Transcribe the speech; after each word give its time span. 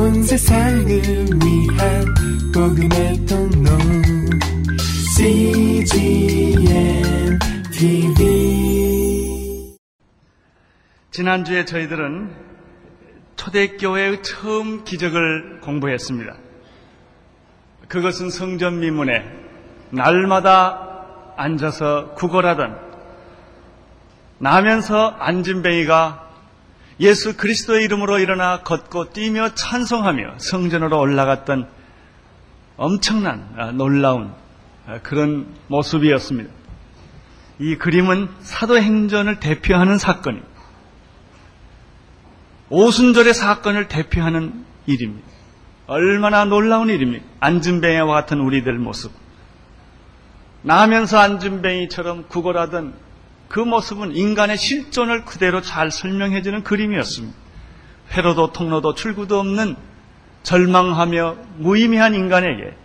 온 0.00 0.22
세상을 0.22 0.88
위한 0.88 2.04
복음의 2.54 3.26
통로 3.26 3.68
CGM 5.14 6.62
TV 7.70 9.76
지난주에 11.10 11.66
저희들은 11.66 12.34
초대교회의 13.36 14.22
처음 14.22 14.84
기적을 14.84 15.60
공부했습니다. 15.60 16.34
그것은 17.88 18.30
성전 18.30 18.80
미문에 18.80 19.22
날마다 19.90 21.34
앉아서 21.36 22.14
구걸하던 22.14 22.80
나면서 24.38 25.08
앉은뱅이가 25.18 26.29
예수 27.00 27.36
그리스도의 27.36 27.84
이름으로 27.84 28.18
일어나 28.18 28.62
걷고 28.62 29.12
뛰며 29.12 29.54
찬송하며 29.54 30.34
성전으로 30.36 31.00
올라갔던 31.00 31.66
엄청난 32.76 33.48
아, 33.56 33.72
놀라운 33.72 34.32
아, 34.86 35.00
그런 35.02 35.46
모습이었습니다. 35.68 36.50
이 37.58 37.76
그림은 37.76 38.28
사도행전을 38.40 39.40
대표하는 39.40 39.98
사건입니다. 39.98 40.48
오순절의 42.68 43.34
사건을 43.34 43.88
대표하는 43.88 44.64
일입니다. 44.86 45.28
얼마나 45.86 46.44
놀라운 46.44 46.88
일입니까? 46.88 47.24
안준뱅이와 47.40 48.06
같은 48.06 48.40
우리들 48.40 48.74
모습. 48.78 49.10
나면서 50.62 51.18
안준뱅이처럼 51.18 52.28
구걸하던 52.28 52.94
그 53.50 53.58
모습은 53.58 54.14
인간의 54.14 54.56
실존을 54.56 55.24
그대로 55.24 55.60
잘 55.60 55.90
설명해주는 55.90 56.62
그림이었습니다. 56.62 57.36
회로도 58.12 58.52
통로도 58.52 58.94
출구도 58.94 59.40
없는 59.40 59.74
절망하며 60.44 61.36
무의미한 61.56 62.14
인간에게 62.14 62.76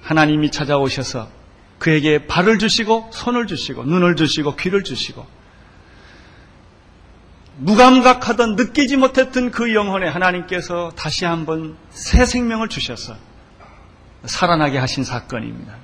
하나님이 0.00 0.50
찾아오셔서 0.50 1.28
그에게 1.78 2.26
발을 2.26 2.58
주시고 2.58 3.10
손을 3.12 3.46
주시고 3.46 3.84
눈을 3.84 4.16
주시고 4.16 4.56
귀를 4.56 4.84
주시고 4.84 5.26
무감각하던 7.58 8.56
느끼지 8.56 8.96
못했던 8.96 9.50
그 9.50 9.74
영혼에 9.74 10.08
하나님께서 10.08 10.92
다시 10.96 11.26
한번 11.26 11.76
새 11.90 12.24
생명을 12.24 12.68
주셔서 12.68 13.16
살아나게 14.24 14.78
하신 14.78 15.04
사건입니다. 15.04 15.74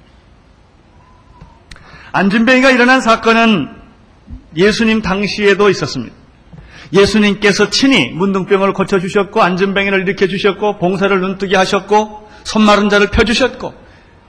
안진뱅이가 2.13 2.71
일어난 2.71 3.03
사건은 3.03 3.86
예수님 4.57 5.03
당시에도 5.03 5.71
있었습니다. 5.71 6.15
예수님께서 6.93 7.71
친히 7.71 8.09
문둥병을 8.11 8.73
고쳐주셨고 8.73 9.43
안진뱅이를 9.43 10.03
일으켜 10.03 10.27
주셨고 10.29 10.79
봉사를 10.79 11.21
눈뜨게 11.21 11.57
하셨고 11.57 12.29
손마른 12.45 12.89
자를 12.89 13.11
펴주셨고 13.11 13.75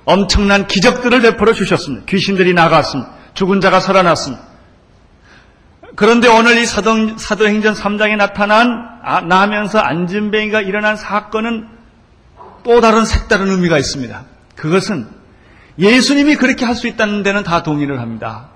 엄청난 0.06 0.68
기적들을 0.68 1.22
베풀어 1.22 1.54
주셨습니다. 1.54 2.06
귀신들이 2.08 2.54
나갔습니다. 2.54 3.12
죽은 3.34 3.62
자가 3.62 3.80
살아났습니다. 3.80 4.44
그런데 5.96 6.28
오늘 6.28 6.58
이 6.58 6.66
사도, 6.66 7.18
사도행전 7.18 7.74
3장에 7.74 8.16
나타난 8.18 8.88
아, 9.04 9.22
나면서 9.22 9.80
안진뱅이가 9.80 10.62
일어난 10.62 10.96
사건은 10.96 11.68
또 12.64 12.82
다른 12.82 13.06
색다른 13.06 13.50
의미가 13.50 13.78
있습니다. 13.78 14.26
그것은 14.56 15.08
예수님이 15.80 16.36
그렇게 16.36 16.66
할 16.66 16.76
수 16.76 16.88
있다는 16.88 17.24
데는 17.24 17.44
다 17.44 17.64
동의를 17.64 18.00
합니다. 18.00 18.50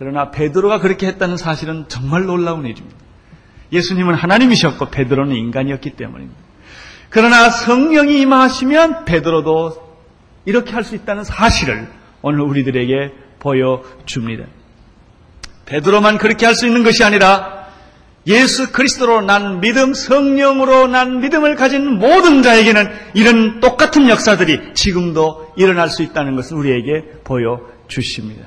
그러나 0.00 0.30
베드로가 0.30 0.80
그렇게 0.80 1.06
했다는 1.08 1.36
사실은 1.36 1.84
정말 1.88 2.24
놀라운 2.24 2.64
일입니다. 2.64 2.96
예수님은 3.70 4.14
하나님이셨고 4.14 4.86
베드로는 4.86 5.36
인간이었기 5.36 5.90
때문입니다. 5.90 6.40
그러나 7.10 7.50
성령이 7.50 8.18
임하시면 8.22 9.04
베드로도 9.04 9.90
이렇게 10.46 10.72
할 10.72 10.84
수 10.84 10.94
있다는 10.94 11.22
사실을 11.22 11.86
오늘 12.22 12.40
우리들에게 12.40 13.12
보여줍니다. 13.40 14.44
베드로만 15.66 16.16
그렇게 16.16 16.46
할 16.46 16.54
수 16.54 16.66
있는 16.66 16.82
것이 16.82 17.04
아니라 17.04 17.68
예수 18.26 18.72
그리스도로 18.72 19.20
난 19.20 19.60
믿음, 19.60 19.92
성령으로 19.92 20.86
난 20.86 21.20
믿음을 21.20 21.56
가진 21.56 21.98
모든 21.98 22.42
자에게는 22.42 22.90
이런 23.12 23.60
똑같은 23.60 24.08
역사들이 24.08 24.72
지금도 24.72 25.52
일어날 25.56 25.90
수 25.90 26.02
있다는 26.02 26.36
것을 26.36 26.56
우리에게 26.56 27.20
보여주십니다. 27.22 28.46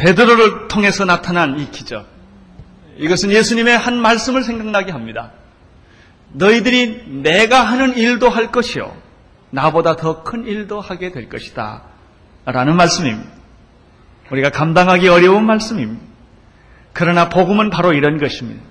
베드로를 0.00 0.68
통해서 0.68 1.04
나타난 1.04 1.58
이 1.60 1.70
기적. 1.70 2.06
이것은 2.96 3.30
예수님의 3.30 3.76
한 3.76 3.96
말씀을 4.00 4.42
생각나게 4.42 4.92
합니다. 4.92 5.32
너희들이 6.32 7.04
내가 7.22 7.60
하는 7.62 7.96
일도 7.96 8.30
할 8.30 8.50
것이요. 8.50 8.96
나보다 9.50 9.96
더 9.96 10.22
큰 10.22 10.46
일도 10.46 10.80
하게 10.80 11.12
될 11.12 11.28
것이다. 11.28 11.82
라는 12.46 12.76
말씀입니다. 12.76 13.30
우리가 14.30 14.50
감당하기 14.50 15.08
어려운 15.08 15.44
말씀입니다. 15.44 16.02
그러나 16.92 17.28
복음은 17.28 17.68
바로 17.68 17.92
이런 17.92 18.18
것입니다. 18.18 18.62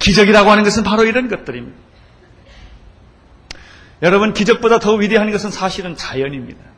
기적이라고 0.00 0.50
하는 0.50 0.64
것은 0.64 0.82
바로 0.82 1.04
이런 1.04 1.28
것들입니다. 1.28 1.78
여러분, 4.02 4.34
기적보다 4.34 4.80
더 4.80 4.94
위대한 4.94 5.30
것은 5.30 5.50
사실은 5.52 5.94
자연입니다. 5.94 6.71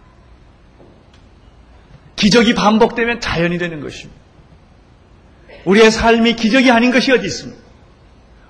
기적이 2.25 2.55
반복되면 2.55 3.21
자연이 3.21 3.59
되는 3.59 3.83
것입니다. 3.83 4.19
우리의 5.67 5.91
삶이 5.91 6.37
기적이 6.37 6.71
아닌 6.71 6.91
것이 6.91 7.13
어디 7.13 7.27
있습니까? 7.27 7.61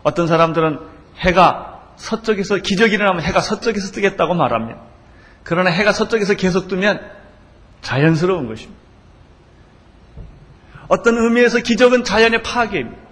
어떤 0.05 0.29
사람들은 0.29 0.79
해가 1.19 1.95
서쪽에서 1.97 2.59
기적이 2.59 2.95
일어나면 2.95 3.23
해가 3.23 3.41
서쪽에서 3.41 3.91
뜨겠다고 3.91 4.35
말합니다. 4.35 4.81
그러나 5.43 5.71
해가 5.71 5.93
서쪽에서 5.93 6.35
계속 6.35 6.69
뜨면 6.69 7.01
자연스러운 7.83 8.47
것입니다. 8.47 8.81
어떤 10.87 11.19
의미에서 11.19 11.59
기적은 11.59 12.05
자연의 12.05 12.45
파괴입니다. 12.45 13.03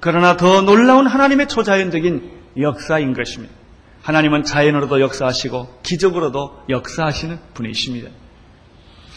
그러나 0.00 0.36
더 0.36 0.60
놀라운 0.60 1.06
하나님의 1.06 1.48
초자연적인 1.48 2.30
역사인 2.58 3.14
것입니다. 3.14 3.54
하나님은 4.02 4.44
자연으로도 4.44 5.00
역사하시고 5.00 5.80
기적으로도 5.82 6.64
역사하시는 6.68 7.38
분이십니다. 7.54 8.10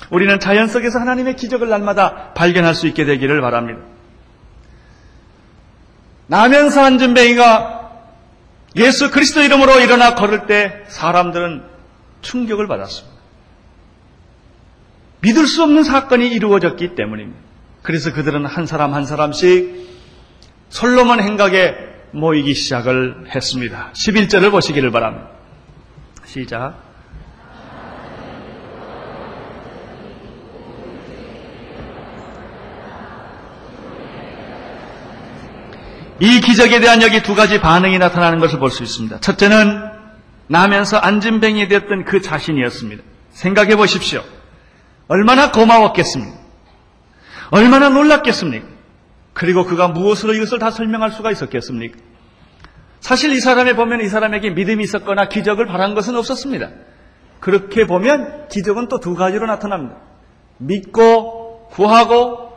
우리는 0.09 0.39
자연 0.39 0.67
속에서 0.67 0.99
하나님의 0.99 1.35
기적을 1.35 1.69
날마다 1.69 2.33
발견할 2.33 2.75
수 2.75 2.87
있게 2.87 3.05
되기를 3.05 3.41
바랍니다. 3.41 3.79
나면서 6.27 6.83
안전뱅이가 6.83 7.91
예수 8.77 9.11
그리스도 9.11 9.41
이름으로 9.41 9.79
일어나 9.79 10.15
걸을 10.15 10.47
때 10.47 10.83
사람들은 10.87 11.63
충격을 12.21 12.67
받았습니다. 12.67 13.13
믿을 15.21 15.47
수 15.47 15.63
없는 15.63 15.83
사건이 15.83 16.27
이루어졌기 16.27 16.95
때문입니다. 16.95 17.39
그래서 17.81 18.11
그들은 18.13 18.45
한 18.45 18.65
사람 18.65 18.93
한 18.93 19.05
사람씩 19.05 19.83
솔로몬 20.69 21.21
행각에 21.21 21.75
모이기 22.11 22.53
시작을 22.53 23.27
했습니다. 23.33 23.91
11절을 23.93 24.51
보시기를 24.51 24.91
바랍니다. 24.91 25.29
시작. 26.25 26.75
이 36.19 36.39
기적에 36.41 36.79
대한 36.79 37.01
여기 37.01 37.21
두 37.23 37.35
가지 37.35 37.59
반응이 37.59 37.97
나타나는 37.97 38.39
것을 38.39 38.59
볼 38.59 38.69
수 38.69 38.83
있습니다. 38.83 39.19
첫째는 39.19 39.91
나면서 40.47 40.97
안진뱅이 40.97 41.67
되었던 41.67 42.05
그 42.05 42.21
자신이었습니다. 42.21 43.03
생각해 43.31 43.75
보십시오. 43.75 44.23
얼마나 45.07 45.51
고마웠겠습니까? 45.51 46.37
얼마나 47.49 47.89
놀랐겠습니까? 47.89 48.67
그리고 49.33 49.65
그가 49.65 49.87
무엇으로 49.87 50.33
이것을 50.33 50.59
다 50.59 50.69
설명할 50.71 51.11
수가 51.11 51.31
있었겠습니까? 51.31 51.97
사실 52.99 53.33
이 53.33 53.39
사람에 53.39 53.75
보면 53.75 54.01
이 54.01 54.07
사람에게 54.07 54.51
믿음이 54.51 54.83
있었거나 54.83 55.27
기적을 55.27 55.65
바란 55.65 55.93
것은 55.93 56.15
없었습니다. 56.15 56.69
그렇게 57.39 57.85
보면 57.85 58.47
기적은 58.49 58.87
또 58.87 58.99
두 58.99 59.15
가지로 59.15 59.45
나타납니다. 59.47 59.97
믿고 60.57 61.67
구하고 61.71 62.52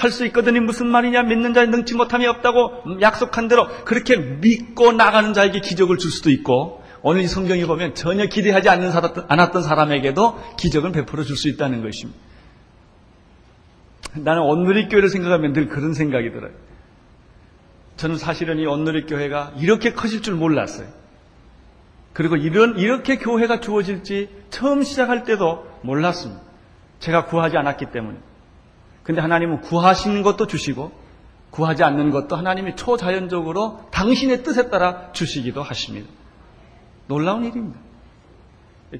할 0.00 0.10
수 0.10 0.24
있거든요. 0.26 0.62
무슨 0.62 0.86
말이냐? 0.86 1.22
믿는 1.24 1.52
자에 1.52 1.66
능치 1.66 1.94
못함이 1.94 2.26
없다고 2.26 3.00
약속한 3.02 3.48
대로 3.48 3.68
그렇게 3.84 4.16
믿고 4.16 4.92
나가는 4.92 5.34
자에게 5.34 5.60
기적을 5.60 5.98
줄 5.98 6.10
수도 6.10 6.30
있고 6.30 6.82
오늘 7.02 7.20
이 7.22 7.26
성경에 7.26 7.66
보면 7.66 7.94
전혀 7.94 8.26
기대하지 8.26 8.68
않는 8.70 8.92
않았던 9.28 9.62
사람에게도 9.62 10.40
기적을 10.58 10.92
베풀어 10.92 11.22
줄 11.24 11.36
수 11.36 11.48
있다는 11.48 11.82
것입니다. 11.82 12.18
나는 14.14 14.42
온누리 14.42 14.88
교회를 14.88 15.08
생각하면 15.10 15.52
늘 15.52 15.68
그런 15.68 15.92
생각이 15.92 16.32
들어요. 16.32 16.52
저는 17.96 18.16
사실은 18.16 18.58
이 18.58 18.66
온누리 18.66 19.04
교회가 19.04 19.52
이렇게 19.58 19.92
커질 19.92 20.22
줄 20.22 20.34
몰랐어요. 20.34 20.88
그리고 22.14 22.36
이런, 22.36 22.78
이렇게 22.78 23.18
교회가 23.18 23.60
주어질지 23.60 24.30
처음 24.50 24.82
시작할 24.82 25.24
때도 25.24 25.66
몰랐습니다. 25.82 26.42
제가 26.98 27.26
구하지 27.26 27.56
않았기 27.56 27.86
때문에. 27.92 28.18
근데 29.02 29.20
하나님은 29.20 29.60
구하시는 29.62 30.22
것도 30.22 30.46
주시고 30.46 30.92
구하지 31.50 31.82
않는 31.82 32.10
것도 32.10 32.36
하나님이 32.36 32.76
초자연적으로 32.76 33.80
당신의 33.90 34.42
뜻에 34.42 34.70
따라 34.70 35.12
주시기도 35.12 35.62
하십니다. 35.62 36.08
놀라운 37.06 37.44
일입니다. 37.44 37.78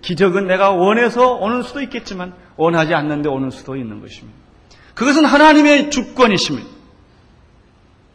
기적은 0.02 0.46
내가 0.46 0.70
원해서 0.70 1.34
오는 1.34 1.62
수도 1.62 1.80
있겠지만 1.82 2.34
원하지 2.56 2.94
않는데 2.94 3.28
오는 3.28 3.50
수도 3.50 3.76
있는 3.76 4.00
것입니다. 4.00 4.38
그것은 4.94 5.24
하나님의 5.24 5.90
주권이십니다. 5.90 6.68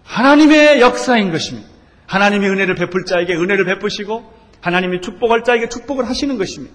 하나님의 0.04 0.82
역사인 0.82 1.32
것입니다. 1.32 1.68
하나님이 2.08 2.48
은혜를 2.48 2.76
베풀 2.76 3.06
자에게 3.06 3.34
은혜를 3.34 3.66
베푸시고 3.66 4.32
하나님이 4.62 5.02
축복할 5.02 5.44
자에게 5.44 5.70
축복을 5.70 6.08
하시는 6.08 6.38
것입니다. 6.38 6.74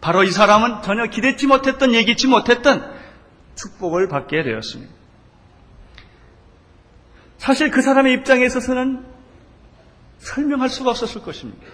바로 0.00 0.22
이 0.22 0.30
사람은 0.30 0.82
전혀 0.82 1.06
기대치 1.06 1.46
못했던 1.46 1.94
예기치 1.94 2.26
못했던 2.26 2.84
축복을 3.56 4.08
받게 4.08 4.42
되었습니다. 4.42 4.92
사실 7.38 7.70
그 7.70 7.82
사람의 7.82 8.14
입장에 8.14 8.44
있어서는 8.44 9.04
설명할 10.18 10.68
수가 10.70 10.90
없었을 10.90 11.22
것입니다. 11.22 11.66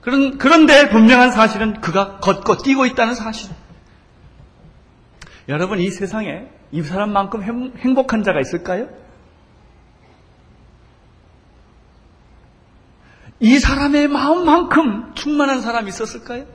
그런, 0.00 0.38
그런데 0.38 0.88
분명한 0.88 1.32
사실은 1.32 1.80
그가 1.80 2.18
걷고 2.18 2.58
뛰고 2.58 2.86
있다는 2.86 3.14
사실. 3.14 3.50
여러분, 5.48 5.78
이 5.78 5.90
세상에 5.90 6.48
이 6.72 6.82
사람만큼 6.82 7.76
행복한 7.78 8.22
자가 8.22 8.40
있을까요? 8.40 8.88
이 13.40 13.58
사람의 13.58 14.08
마음만큼 14.08 15.14
충만한 15.14 15.60
사람이 15.60 15.88
있었을까요? 15.88 16.46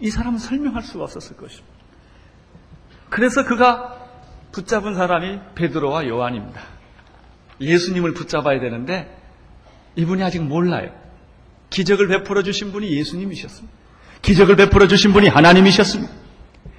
이 0.00 0.10
사람은 0.10 0.38
설명할 0.38 0.82
수가 0.82 1.04
없었을 1.04 1.36
것입니다. 1.36 1.71
그래서 3.12 3.44
그가 3.44 3.94
붙잡은 4.52 4.94
사람이 4.94 5.38
베드로와 5.54 6.08
요한입니다. 6.08 6.62
예수님을 7.60 8.14
붙잡아야 8.14 8.58
되는데 8.58 9.14
이분이 9.96 10.24
아직 10.24 10.42
몰라요. 10.42 10.90
기적을 11.68 12.08
베풀어 12.08 12.42
주신 12.42 12.72
분이 12.72 12.90
예수님이셨습니다. 12.90 13.76
기적을 14.22 14.56
베풀어 14.56 14.88
주신 14.88 15.12
분이 15.12 15.28
하나님이셨습니다. 15.28 16.10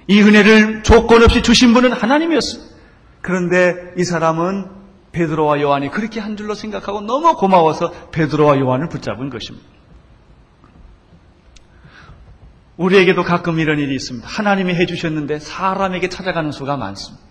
이 0.08 0.22
은혜를 0.22 0.82
조건 0.82 1.22
없이 1.22 1.44
주신 1.44 1.76
분은 1.76 1.92
하나님이었습니다. 1.92 2.76
그런데 3.22 3.94
이 4.00 4.04
사람은 4.04 4.72
베드로와 5.12 5.62
요한이 5.62 5.92
그렇게 5.92 6.20
한 6.20 6.36
줄로 6.36 6.56
생각하고 6.56 7.02
너무 7.02 7.36
고마워서 7.36 8.10
베드로와 8.10 8.60
요한을 8.60 8.90
붙잡은 8.90 9.30
것입니다. 9.30 9.68
우리에게도 12.78 13.24
가끔 13.24 13.60
이런 13.60 13.80
일이 13.80 13.94
있습니다. 13.96 14.28
하나님이 14.28 14.74
해주셨는데 14.76 15.40
사람에게 15.40 16.10
찾아가는 16.10 16.52
수가 16.52 16.78
많습니다. 16.78 17.24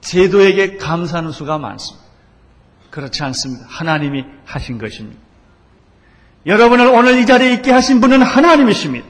제도에게 0.00 0.76
감사하는 0.76 1.30
수가 1.30 1.58
많습니다. 1.58 2.06
그렇지 2.90 3.22
않습니다. 3.24 3.64
하나님이 3.68 4.24
하신 4.44 4.78
것입니다. 4.78 5.20
여러분을 6.46 6.86
오늘 6.86 7.18
이 7.18 7.26
자리에 7.26 7.52
있게 7.54 7.70
하신 7.70 8.00
분은 8.00 8.22
하나님이십니다. 8.22 9.06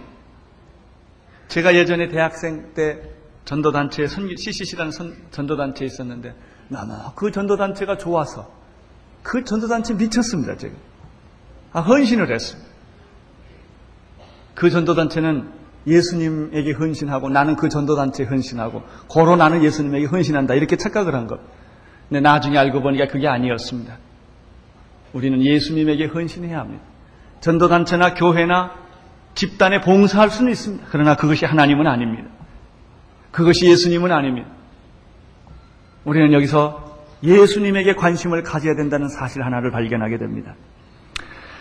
제가 1.49 1.75
예전에 1.75 2.09
대학생 2.09 2.75
때 2.75 3.01
전도단체에 3.45 4.07
CCC라는 4.07 4.93
전도단체에 5.31 5.87
있었는데 5.87 6.35
너무 6.69 6.95
그 7.17 7.33
전도단체가 7.33 7.99
좋아서 7.99 8.53
그 9.23 9.43
전도단체 9.45 9.95
미쳤습니다. 9.95 10.57
제가 10.57 10.75
아, 11.73 11.81
헌신을 11.81 12.33
했습니다. 12.33 12.70
그 14.55 14.71
전도단체는 14.71 15.49
예수님에게 15.87 16.73
헌신하고 16.73 17.29
나는 17.31 17.57
그 17.57 17.69
전도단체에 17.69 18.27
헌신하고 18.27 18.83
고로 19.09 19.37
나는 19.37 19.65
예수님에게 19.65 20.07
헌신한다 20.07 20.55
이렇게 20.55 20.77
착각을 20.77 21.15
한 21.15 21.27
것. 21.27 21.41
근데 22.09 22.21
나중에 22.21 22.59
알고 22.59 22.83
보니까 22.83 23.07
그게 23.07 23.29
아니었습니다. 23.29 23.97
우리는 25.13 25.43
예수님에게 25.43 26.07
헌신해야 26.07 26.59
합니다. 26.59 26.83
전도단체나 27.41 28.15
교회나 28.15 28.73
집단에 29.35 29.81
봉사할 29.81 30.31
수는 30.31 30.53
있습니다. 30.53 30.87
그러나 30.91 31.17
그것이 31.17 31.47
하나님은 31.47 31.87
아닙니다. 31.87 32.29
그것이 33.31 33.71
예수님은 33.71 34.13
아닙니다. 34.13 34.49
우리는 36.05 36.33
여기서 36.33 37.05
예수님에게 37.23 37.95
관심을 37.95 38.43
가져야 38.43 38.75
된다는 38.75 39.09
사실 39.09 39.43
하나를 39.43 39.71
발견하게 39.71 40.19
됩니다. 40.19 40.55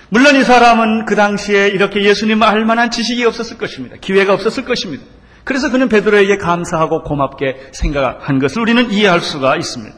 물론 0.09 0.35
이 0.35 0.43
사람은 0.43 1.05
그 1.05 1.15
당시에 1.15 1.67
이렇게 1.67 2.03
예수님을 2.03 2.45
알 2.45 2.65
만한 2.65 2.89
지식이 2.89 3.23
없었을 3.25 3.57
것입니다. 3.57 3.95
기회가 4.01 4.33
없었을 4.33 4.65
것입니다. 4.65 5.03
그래서 5.43 5.71
그는 5.71 5.87
베드로에게 5.87 6.37
감사하고 6.37 7.03
고맙게 7.03 7.69
생각한 7.73 8.39
것을 8.39 8.61
우리는 8.61 8.91
이해할 8.91 9.21
수가 9.21 9.55
있습니다. 9.55 9.95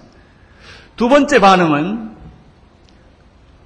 두 0.98 1.10
번째 1.10 1.40
반응은 1.40 2.12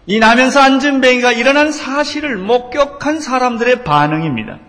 이 0.08 0.20
나면서 0.20 0.60
안전뱅이가 0.60 1.32
일어난 1.32 1.72
사실을 1.72 2.38
목격한 2.38 3.20
사람들의 3.20 3.84
반응입니다. 3.84 4.60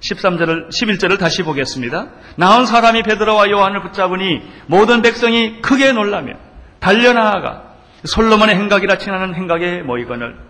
13절을 0.00 0.70
11절을 0.70 1.18
다시 1.18 1.42
보겠습니다. 1.42 2.08
나온 2.36 2.64
사람이 2.64 3.02
베드로와 3.02 3.50
요한을 3.50 3.82
붙잡으니 3.82 4.40
모든 4.66 5.02
백성이 5.02 5.60
크게 5.60 5.92
놀라며 5.92 6.32
달려나가 6.78 7.74
솔로몬의 8.04 8.56
행각이라 8.56 8.96
칭하는 8.96 9.34
행각에 9.34 9.82
모이거늘 9.82 10.49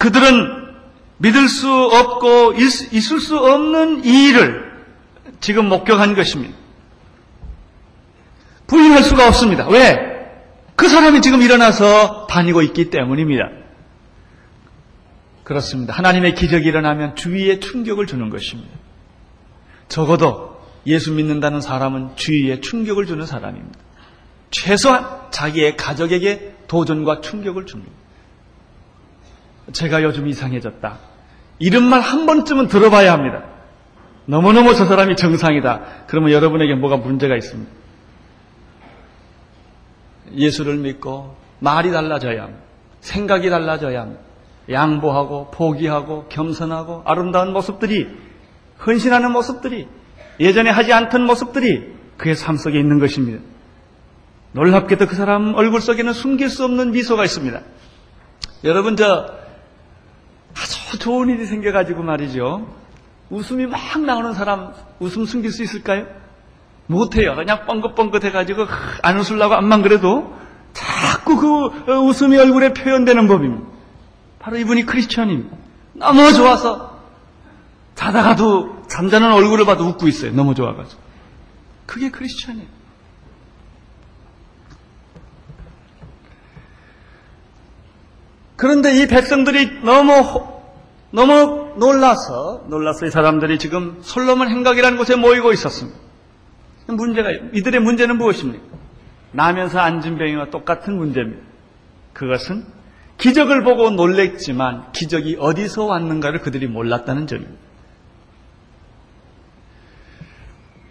그들은 0.00 0.70
믿을 1.18 1.46
수 1.48 1.70
없고 1.70 2.54
있을 2.54 3.20
수 3.20 3.36
없는 3.36 4.06
이 4.06 4.28
일을 4.28 4.72
지금 5.40 5.68
목격한 5.68 6.14
것입니다. 6.14 6.56
부인할 8.66 9.02
수가 9.02 9.28
없습니다. 9.28 9.68
왜? 9.68 9.98
그 10.74 10.88
사람이 10.88 11.20
지금 11.20 11.42
일어나서 11.42 12.26
다니고 12.28 12.62
있기 12.62 12.88
때문입니다. 12.88 13.50
그렇습니다. 15.44 15.92
하나님의 15.92 16.34
기적이 16.34 16.68
일어나면 16.68 17.16
주위에 17.16 17.60
충격을 17.60 18.06
주는 18.06 18.30
것입니다. 18.30 18.70
적어도 19.88 20.62
예수 20.86 21.12
믿는다는 21.12 21.60
사람은 21.60 22.16
주위에 22.16 22.60
충격을 22.60 23.04
주는 23.04 23.26
사람입니다. 23.26 23.78
최소한 24.50 25.30
자기의 25.30 25.76
가족에게 25.76 26.54
도전과 26.68 27.20
충격을 27.20 27.66
줍니다. 27.66 27.92
제가 29.72 30.02
요즘 30.02 30.28
이상해졌다. 30.28 30.98
이런 31.58 31.84
말한 31.84 32.26
번쯤은 32.26 32.68
들어봐야 32.68 33.12
합니다. 33.12 33.44
너무너무 34.26 34.74
저 34.74 34.84
사람이 34.84 35.16
정상이다. 35.16 36.04
그러면 36.06 36.32
여러분에게 36.32 36.74
뭐가 36.74 36.96
문제가 36.96 37.36
있습니다. 37.36 37.70
예수를 40.34 40.76
믿고 40.76 41.36
말이 41.58 41.90
달라져야 41.90 42.44
합니다. 42.44 42.62
생각이 43.00 43.50
달라져야 43.50 44.02
합니다. 44.02 44.20
양보하고 44.70 45.50
포기하고 45.50 46.26
겸손하고 46.28 47.02
아름다운 47.04 47.52
모습들이 47.52 48.08
헌신하는 48.86 49.32
모습들이 49.32 49.88
예전에 50.38 50.70
하지 50.70 50.92
않던 50.92 51.26
모습들이 51.26 51.92
그의 52.16 52.34
삶 52.36 52.56
속에 52.56 52.78
있는 52.78 52.98
것입니다. 52.98 53.42
놀랍게도 54.52 55.06
그 55.06 55.14
사람 55.14 55.54
얼굴 55.54 55.80
속에는 55.80 56.12
숨길 56.12 56.48
수 56.48 56.64
없는 56.64 56.92
미소가 56.92 57.24
있습니다. 57.24 57.60
여러분 58.64 58.96
저 58.96 59.39
아주 60.54 60.98
좋은 60.98 61.28
일이 61.28 61.46
생겨가지고 61.46 62.02
말이죠. 62.02 62.66
웃음이 63.30 63.66
막 63.66 63.80
나오는 64.00 64.32
사람 64.34 64.72
웃음 64.98 65.24
숨길 65.24 65.52
수 65.52 65.62
있을까요? 65.62 66.06
못해요. 66.86 67.36
그냥 67.36 67.66
뻥긋뻥긋 67.66 68.24
해가지고 68.24 68.66
안 69.02 69.18
웃으려고 69.18 69.54
안만 69.54 69.82
그래도 69.82 70.36
자꾸 70.72 71.36
그 71.36 71.92
어, 71.92 72.00
웃음이 72.00 72.36
얼굴에 72.36 72.72
표현되는 72.72 73.28
법입니다. 73.28 73.64
바로 74.40 74.56
이분이 74.56 74.86
크리스천입니다. 74.86 75.56
너무 75.94 76.32
좋아서 76.32 76.98
자다가도 77.94 78.84
잠자는 78.88 79.32
얼굴을 79.32 79.66
봐도 79.66 79.84
웃고 79.84 80.08
있어요. 80.08 80.32
너무 80.32 80.54
좋아가지고. 80.54 81.00
그게 81.86 82.10
크리스천이에요. 82.10 82.79
그런데 88.60 88.94
이 88.94 89.06
백성들이 89.06 89.80
너무 89.84 90.46
너무 91.12 91.72
놀라서 91.78 92.66
놀라서 92.68 93.06
이 93.06 93.10
사람들이 93.10 93.58
지금 93.58 94.00
솔로몬 94.02 94.50
행각이라는 94.50 94.98
곳에 94.98 95.16
모이고 95.16 95.54
있었습니다. 95.54 95.98
문제가 96.88 97.30
이들의 97.54 97.80
문제는 97.80 98.18
무엇입니까? 98.18 98.62
나면서 99.32 99.78
앉은 99.78 100.18
병이와 100.18 100.50
똑같은 100.50 100.94
문제입니다. 100.94 101.42
그것은 102.12 102.66
기적을 103.16 103.64
보고 103.64 103.88
놀랬지만 103.88 104.92
기적이 104.92 105.38
어디서 105.40 105.86
왔는가를 105.86 106.40
그들이 106.40 106.66
몰랐다는 106.66 107.26
점입니다. 107.28 107.58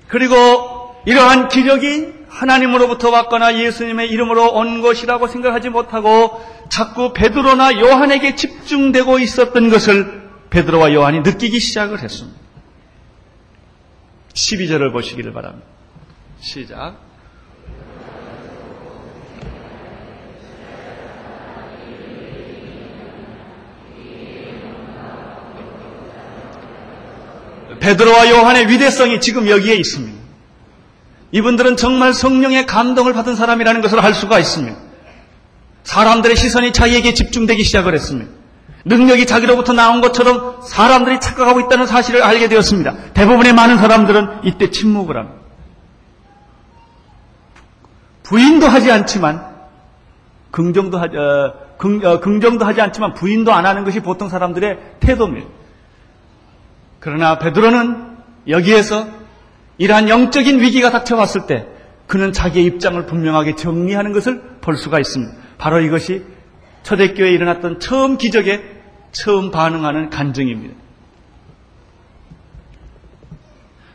그리고 0.08 0.96
이러한 1.06 1.50
기적이 1.50 2.19
하나님으로부터 2.40 3.10
왔거나 3.10 3.60
예수님의 3.60 4.10
이름으로 4.10 4.54
온 4.54 4.82
것이라고 4.82 5.28
생각하지 5.28 5.70
못하고 5.70 6.42
자꾸 6.70 7.12
베드로나 7.12 7.80
요한에게 7.82 8.36
집중되고 8.36 9.20
있었던 9.20 9.70
것을 9.70 10.30
베드로와 10.50 10.94
요한이 10.94 11.20
느끼기 11.20 11.60
시작을 11.60 12.02
했습니다. 12.02 12.40
12절을 14.34 14.94
보시기를 14.94 15.34
바랍니다. 15.34 15.68
시작. 16.40 16.96
베드로와 27.82 28.30
요한의 28.30 28.70
위대성이 28.70 29.20
지금 29.20 29.50
여기에 29.50 29.76
있습니다. 29.76 30.29
이분들은 31.32 31.78
정말 31.78 32.14
성령의 32.14 32.66
감동을 32.66 33.14
받은 33.14 33.36
사람이라는 33.36 33.82
것을 33.82 34.00
알 34.00 34.14
수가 34.14 34.40
있습니다. 34.40 34.76
사람들의 35.84 36.36
시선이 36.36 36.74
자기에게 36.74 37.14
집중되기 37.14 37.64
시작을 37.64 37.94
했습니다. 37.94 38.32
능력이 38.86 39.26
자기로부터 39.26 39.74
나온 39.74 40.02
것처럼 40.02 40.62
사람들이 40.64 41.20
착각하고 41.20 41.60
있다는 41.62 41.86
사실을 41.86 42.24
알게 42.24 42.48
되었습니다. 42.48 43.12
대부분의 43.14 43.54
많은 43.54 43.78
사람들은 43.78 44.42
이때 44.44 44.72
침묵을 44.72 45.18
합니다. 45.18 45.40
부인도 48.24 48.68
하지 48.68 48.92
않지만 48.92 49.50
긍정도 50.52 51.00
하지 51.00 51.18
어, 51.18 51.54
긍, 51.78 52.02
어, 52.06 52.20
긍정도 52.20 52.66
하지 52.66 52.82
않지만 52.82 53.14
부인도 53.14 53.54
안 53.54 53.66
하는 53.66 53.84
것이 53.84 54.00
보통 54.00 54.30
사람들의 54.30 54.78
태도입니다. 55.00 55.48
그러나 57.00 57.40
베드로는 57.40 58.18
여기에서 58.48 59.08
이러한 59.80 60.10
영적인 60.10 60.60
위기가 60.60 60.92
닥쳐왔을 60.92 61.48
때 61.48 61.66
그는 62.06 62.32
자기의 62.32 62.66
입장을 62.66 63.04
분명하게 63.06 63.56
정리하는 63.56 64.14
것을 64.14 64.42
볼 64.62 64.78
수가 64.78 65.00
있습니다. 65.00 65.34
바로 65.58 65.80
이것이 65.80 66.24
초대교회에 66.84 67.32
일어났던 67.32 67.80
처음 67.80 68.18
기적에 68.18 68.62
처음 69.12 69.52
반응하는 69.52 70.10
간증입니다. 70.10 70.76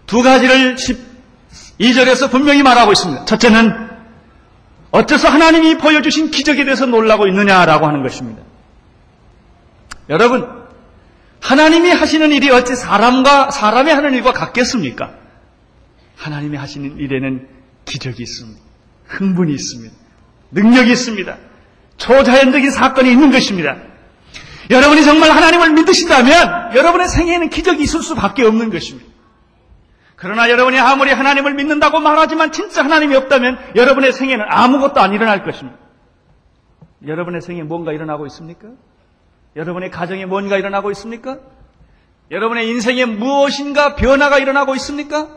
두 0.07 0.23
가지를 0.23 0.77
12절에서 0.77 2.31
분명히 2.31 2.63
말하고 2.63 2.93
있습니다. 2.93 3.25
첫째는 3.25 3.91
어째서 4.91 5.29
하나님이 5.29 5.79
보여주신 5.79 6.31
기적에 6.31 6.65
대해서 6.65 6.87
놀라고 6.87 7.27
있느냐라고 7.27 7.87
하는 7.87 8.03
것입니다. 8.03 8.43
여러분, 10.09 10.49
하나님이 11.41 11.91
하시는 11.91 12.31
일이 12.33 12.51
어찌 12.51 12.75
사람과 12.75 13.51
사람이 13.51 13.91
하는 13.91 14.15
일과 14.15 14.33
같겠습니까? 14.33 15.24
하나님이 16.17 16.57
하시는 16.57 16.99
일에는 16.99 17.49
기적이 17.85 18.23
있습니다. 18.23 18.61
흥분이 19.07 19.53
있습니다. 19.53 19.95
능력이 20.53 20.91
있습니다. 20.93 21.37
초자연적인 21.97 22.71
사건이 22.71 23.11
있는 23.11 23.31
것입니다. 23.31 23.77
여러분이 24.71 25.05
정말 25.05 25.31
하나님을 25.31 25.73
믿으신다면 25.73 26.75
여러분의 26.75 27.09
생애에는 27.09 27.51
기적이 27.51 27.83
있을 27.83 28.03
수밖에 28.03 28.45
없는 28.45 28.71
것입니다. 28.71 29.11
그러나 30.17 30.49
여러분이 30.49 30.79
아무리 30.79 31.11
하나님을 31.11 31.55
믿는다고 31.55 32.01
말하지만 32.01 32.53
진짜 32.53 32.83
하나님이 32.83 33.15
없다면 33.17 33.59
여러분의 33.77 34.13
생애는 34.13 34.47
아무것도 34.49 35.01
안 35.01 35.13
일어날 35.13 35.45
것입니다. 35.45 35.79
여러분의 37.07 37.43
생에 37.43 37.63
뭔가 37.63 37.93
일어나고 37.93 38.27
있습니까? 38.27 38.69
여러분의 39.57 39.91
가정에 39.91 40.25
뭔가 40.25 40.57
일어나고 40.57 40.91
있습니까? 40.93 41.39
여러분의 42.31 42.69
인생에 42.71 43.05
무엇인가 43.05 43.97
변화가 43.97 44.39
일어나고 44.39 44.75
있습니까? 44.77 45.29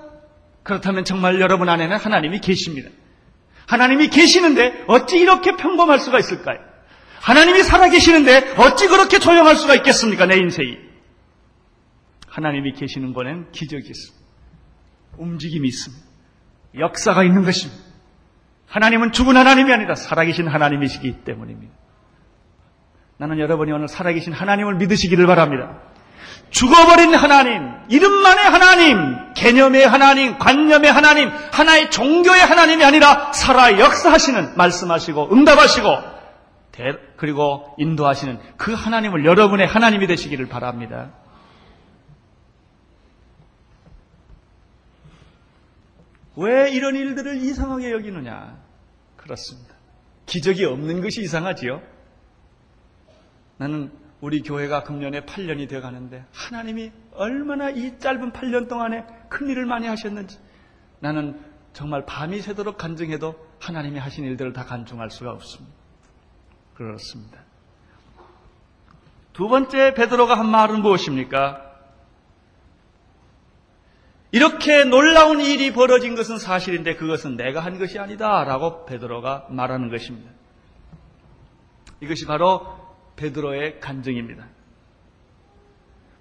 그렇다면 0.68 1.06
정말 1.06 1.40
여러분 1.40 1.70
안에는 1.70 1.96
하나님이 1.96 2.40
계십니다. 2.42 2.90
하나님이 3.68 4.10
계시는데 4.10 4.84
어찌 4.88 5.18
이렇게 5.18 5.56
평범할 5.56 5.98
수가 5.98 6.20
있을까요? 6.20 6.60
하나님이 7.22 7.64
살아계시는데 7.64 8.56
어찌 8.58 8.90
그렇게 8.90 9.18
조용할 9.18 9.56
수가 9.56 9.76
있겠습니까? 9.76 10.26
내 10.26 10.36
인생이. 10.36 10.78
하나님이 12.28 12.74
계시는 12.74 13.14
거는 13.14 13.50
기적이 13.54 13.88
있습니다. 13.88 14.26
움직임이 15.18 15.70
있습니다. 15.70 16.06
역사가 16.78 17.24
있는 17.24 17.44
것입니다. 17.46 17.82
하나님은 18.68 19.14
죽은 19.14 19.38
하나님이 19.38 19.72
아니라 19.72 19.96
살아계신 19.96 20.50
하나님이시기 20.50 21.24
때문입니다. 21.24 21.74
나는 23.20 23.40
여러분이 23.40 23.72
오늘 23.72 23.88
살아계신 23.88 24.34
하나님을 24.34 24.76
믿으시기를 24.76 25.28
바랍니다. 25.28 25.80
죽어버린 26.50 27.14
하나님, 27.14 27.72
이름만의 27.90 28.44
하나님, 28.46 29.34
개념의 29.34 29.88
하나님, 29.88 30.38
관념의 30.38 30.92
하나님, 30.92 31.30
하나의 31.52 31.92
종교의 31.92 32.42
하나님이 32.42 32.84
아니라 32.84 33.32
살아 33.34 33.80
역사하시는, 33.80 34.58
말씀하시고, 34.58 35.34
응답하시고, 35.34 36.18
그리고 37.18 37.74
인도하시는 37.78 38.40
그 38.58 38.74
하나님을 38.74 39.26
여러분의 39.26 39.66
하나님이 39.66 40.06
되시기를 40.08 40.48
바랍니다. 40.48 41.12
왜 46.36 46.70
이런 46.70 46.96
일들을 46.96 47.38
이상하게 47.38 47.92
여기느냐? 47.92 48.58
그렇습니다. 49.16 49.74
기적이 50.28 50.66
없는 50.66 51.02
것이 51.02 51.22
이상하지요? 51.22 51.82
나는 53.58 53.92
우리 54.20 54.42
교회가 54.42 54.84
금년에 54.84 55.22
8년이 55.22 55.70
되어 55.70 55.82
가는데 55.82 56.26
하나님이 56.34 56.92
얼마나 57.14 57.70
이 57.70 58.00
짧은 58.00 58.32
8년 58.34 58.68
동안에 58.68 59.06
큰 59.30 59.48
일을 59.48 59.66
많이 59.66 59.88
하셨는지 59.88 60.40
나는 61.00 61.40
정말 61.74 62.06
밤이 62.06 62.42
새도록 62.42 62.78
간증해도 62.78 63.36
하나님이 63.60 64.00
하신 64.00 64.26
일들을 64.26 64.54
다 64.54 64.66
간증할 64.66 65.12
수가 65.12 65.32
없습니다. 65.32 65.76
그렇습니다. 66.74 67.40
두 69.34 69.48
번째 69.48 69.94
베드로가 69.94 70.38
한 70.38 70.50
말은 70.50 70.82
무엇입니까? 70.82 71.64
이렇게 74.32 74.84
놀라운 74.84 75.40
일이 75.40 75.72
벌어진 75.72 76.16
것은 76.16 76.38
사실인데 76.40 76.96
그것은 76.96 77.38
내가 77.38 77.60
한 77.60 77.78
것이 77.78 77.98
아니다 78.00 78.44
라고 78.44 78.86
베드로가 78.86 79.48
말하는 79.50 79.90
것입니다. 79.90 80.32
이것이 82.02 82.26
바로 82.26 82.87
베드로의 83.18 83.80
간증입니다. 83.82 84.46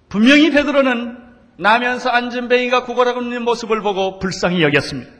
분명히 0.09 0.51
베드로는 0.51 1.17
나면서 1.57 2.09
안전뱅이가 2.09 2.83
구걸하고 2.83 3.21
있는 3.21 3.43
모습을 3.43 3.81
보고 3.81 4.19
불쌍히 4.19 4.61
여겼습니다. 4.61 5.11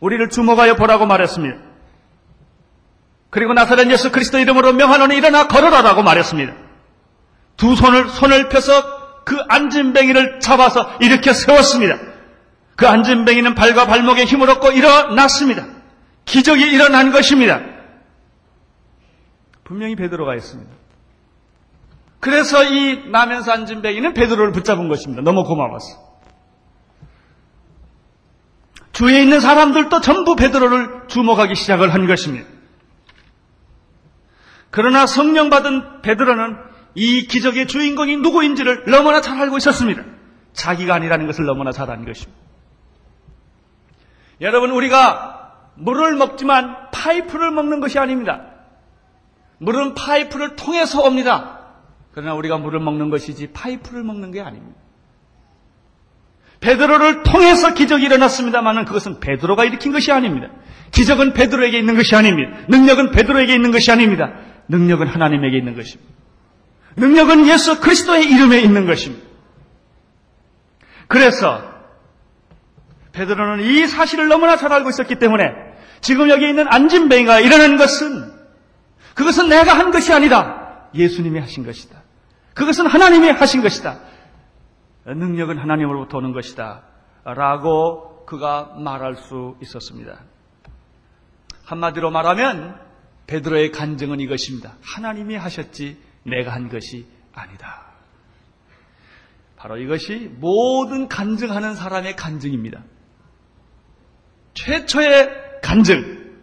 우리를 0.00 0.28
주목하여 0.30 0.76
보라고 0.76 1.06
말했습니다. 1.06 1.56
그리고 3.30 3.52
나사렛 3.52 3.90
예수 3.90 4.10
그리스도 4.10 4.38
이름으로 4.38 4.72
명하노니 4.72 5.16
일어나 5.16 5.46
걸어라라고 5.48 6.02
말했습니다. 6.02 6.54
두 7.56 7.76
손을 7.76 8.08
손을 8.08 8.48
펴서 8.48 9.24
그 9.24 9.36
안진뱅이를 9.48 10.40
잡아서 10.40 10.96
이렇게 11.00 11.32
세웠습니다. 11.32 11.98
그 12.76 12.86
안진뱅이는 12.86 13.54
발과 13.54 13.86
발목에 13.86 14.24
힘을 14.24 14.50
얻고 14.50 14.72
일어났습니다. 14.72 15.66
기적이 16.24 16.62
일어난 16.62 17.10
것입니다. 17.10 17.60
분명히 19.64 19.96
베드로가 19.96 20.32
했습니다. 20.32 20.70
그래서 22.26 22.64
이 22.64 23.04
앉은 23.12 23.82
백이는 23.82 24.12
베드로를 24.12 24.50
붙잡은 24.50 24.88
것입니다. 24.88 25.22
너무 25.22 25.44
고마웠어. 25.44 25.96
주위에 28.90 29.22
있는 29.22 29.38
사람들도 29.38 30.00
전부 30.00 30.34
베드로를 30.34 31.06
주목하기 31.06 31.54
시작을 31.54 31.94
한 31.94 32.08
것입니다. 32.08 32.48
그러나 34.70 35.06
성령 35.06 35.50
받은 35.50 36.02
베드로는 36.02 36.56
이 36.96 37.28
기적의 37.28 37.68
주인공이 37.68 38.16
누구인지를 38.16 38.86
너무나 38.88 39.20
잘 39.20 39.40
알고 39.42 39.58
있었습니다. 39.58 40.02
자기가 40.52 40.96
아니라는 40.96 41.26
것을 41.26 41.44
너무나 41.44 41.70
잘 41.70 41.88
안 41.90 42.04
것입니다. 42.04 42.36
여러분, 44.40 44.72
우리가 44.72 45.52
물을 45.76 46.16
먹지만 46.16 46.90
파이프를 46.90 47.52
먹는 47.52 47.78
것이 47.78 48.00
아닙니다. 48.00 48.46
물은 49.58 49.94
파이프를 49.94 50.56
통해서 50.56 51.02
옵니다. 51.02 51.55
그러나 52.16 52.32
우리가 52.32 52.56
물을 52.56 52.80
먹는 52.80 53.10
것이지 53.10 53.48
파이프를 53.52 54.02
먹는 54.02 54.30
게 54.30 54.40
아닙니다. 54.40 54.80
베드로를 56.60 57.24
통해서 57.24 57.74
기적이 57.74 58.06
일어났습니다만 58.06 58.86
그것은 58.86 59.20
베드로가 59.20 59.66
일으킨 59.66 59.92
것이 59.92 60.10
아닙니다. 60.10 60.48
기적은 60.92 61.34
베드로에게 61.34 61.78
있는 61.78 61.94
것이 61.94 62.16
아닙니다. 62.16 62.56
능력은 62.68 63.10
베드로에게 63.10 63.54
있는 63.54 63.70
것이 63.70 63.92
아닙니다. 63.92 64.32
능력은 64.68 65.08
하나님에게 65.08 65.58
있는 65.58 65.76
것입니다. 65.76 66.10
능력은 66.96 67.48
예수 67.48 67.80
그리스도의 67.80 68.30
이름에 68.30 68.60
있는 68.60 68.86
것입니다. 68.86 69.26
그래서 71.08 71.70
베드로는 73.12 73.62
이 73.62 73.86
사실을 73.86 74.28
너무나 74.28 74.56
잘 74.56 74.72
알고 74.72 74.88
있었기 74.88 75.16
때문에 75.16 75.44
지금 76.00 76.30
여기 76.30 76.48
있는 76.48 76.64
안진뱅이가 76.66 77.40
일어난 77.40 77.76
것은 77.76 78.32
그것은 79.12 79.50
내가 79.50 79.78
한 79.78 79.90
것이 79.90 80.14
아니다. 80.14 80.88
예수님이 80.94 81.40
하신 81.40 81.66
것이다. 81.66 82.05
그것은 82.56 82.86
하나님이 82.86 83.30
하신 83.30 83.62
것이다. 83.62 84.00
능력은 85.04 85.58
하나님으로부터 85.58 86.18
오는 86.18 86.32
것이다. 86.32 86.82
라고 87.22 88.24
그가 88.24 88.74
말할 88.78 89.16
수 89.16 89.56
있었습니다. 89.60 90.24
한마디로 91.64 92.10
말하면 92.10 92.80
베드로의 93.26 93.72
간증은 93.72 94.20
이것입니다. 94.20 94.74
하나님이 94.82 95.36
하셨지 95.36 96.00
내가 96.24 96.54
한 96.54 96.70
것이 96.70 97.06
아니다. 97.34 97.84
바로 99.56 99.76
이것이 99.76 100.34
모든 100.38 101.08
간증하는 101.08 101.74
사람의 101.74 102.16
간증입니다. 102.16 102.82
최초의 104.54 105.60
간증. 105.62 106.40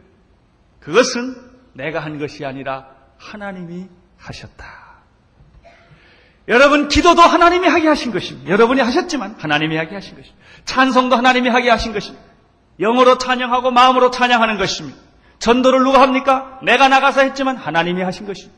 그것은 0.80 1.36
내가 1.74 2.02
한 2.02 2.20
것이 2.20 2.46
아니라 2.46 2.88
하나님이 3.18 3.88
하셨다. 4.18 4.83
여러분, 6.48 6.88
기도도 6.90 7.22
하나님이 7.22 7.68
하게 7.68 7.88
하신 7.88 8.12
것입니다. 8.12 8.50
여러분이 8.50 8.82
하셨지만 8.82 9.36
하나님이 9.40 9.78
하게 9.78 9.96
하신 9.96 10.16
것입니다. 10.16 10.44
찬송도 10.66 11.16
하나님이 11.16 11.50
하게 11.50 11.70
하신 11.70 11.94
것입니다. 11.94 12.24
영어로 12.80 13.18
찬양하고 13.18 13.72
마음으로 13.72 14.12
찬양하는 14.12 14.58
것입니다. 14.58 14.98
전도를 15.40 15.84
누가 15.84 16.02
합니까? 16.02 16.60
내가 16.64 16.88
나가서 16.88 17.22
했지만 17.22 17.56
하나님이 17.58 18.02
하신 18.02 18.26
것입니다. 18.26 18.58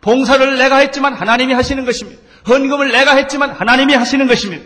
봉사를 0.00 0.58
내가 0.58 0.78
했지만 0.78 1.14
하나님이 1.14 1.52
하시는 1.52 1.84
것입니다. 1.84 2.20
헌금을 2.48 2.90
내가 2.90 3.16
했지만 3.16 3.50
하나님이 3.50 3.94
하시는 3.94 4.26
것입니다. 4.26 4.64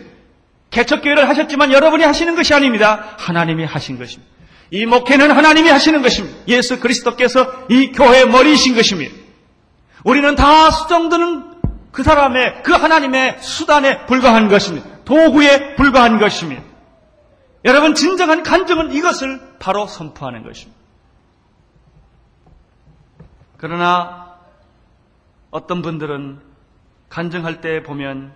개척교회를 0.71 1.27
하셨지만 1.29 1.71
여러분이 1.71 2.03
하시는 2.03 2.35
것이 2.35 2.53
아닙니다. 2.53 3.15
하나님이 3.17 3.65
하신 3.65 3.97
것입니다. 3.97 4.31
이 4.71 4.85
목회는 4.85 5.31
하나님이 5.31 5.69
하시는 5.69 6.01
것입니다. 6.01 6.37
예수 6.47 6.79
그리스도께서 6.79 7.51
이 7.69 7.91
교회의 7.91 8.27
머리이신 8.27 8.75
것입니다. 8.75 9.13
우리는 10.03 10.35
다 10.35 10.71
수정드는 10.71 11.54
그 11.95 12.03
사람의, 12.03 12.63
그 12.63 12.73
하나님의 12.73 13.41
수단에 13.41 14.05
불과한 14.05 14.49
것입니다. 14.49 14.85
도구에 15.05 15.75
불과한 15.75 16.19
것입니다. 16.19 16.61
여러분, 17.63 17.95
진정한 17.95 18.43
간증은 18.43 18.91
이것을 18.91 19.39
바로 19.59 19.87
선포하는 19.87 20.43
것입니다. 20.43 20.77
그러나 23.55 24.35
어떤 25.51 25.81
분들은 25.81 26.41
간증할 27.07 27.61
때 27.61 27.81
보면 27.81 28.33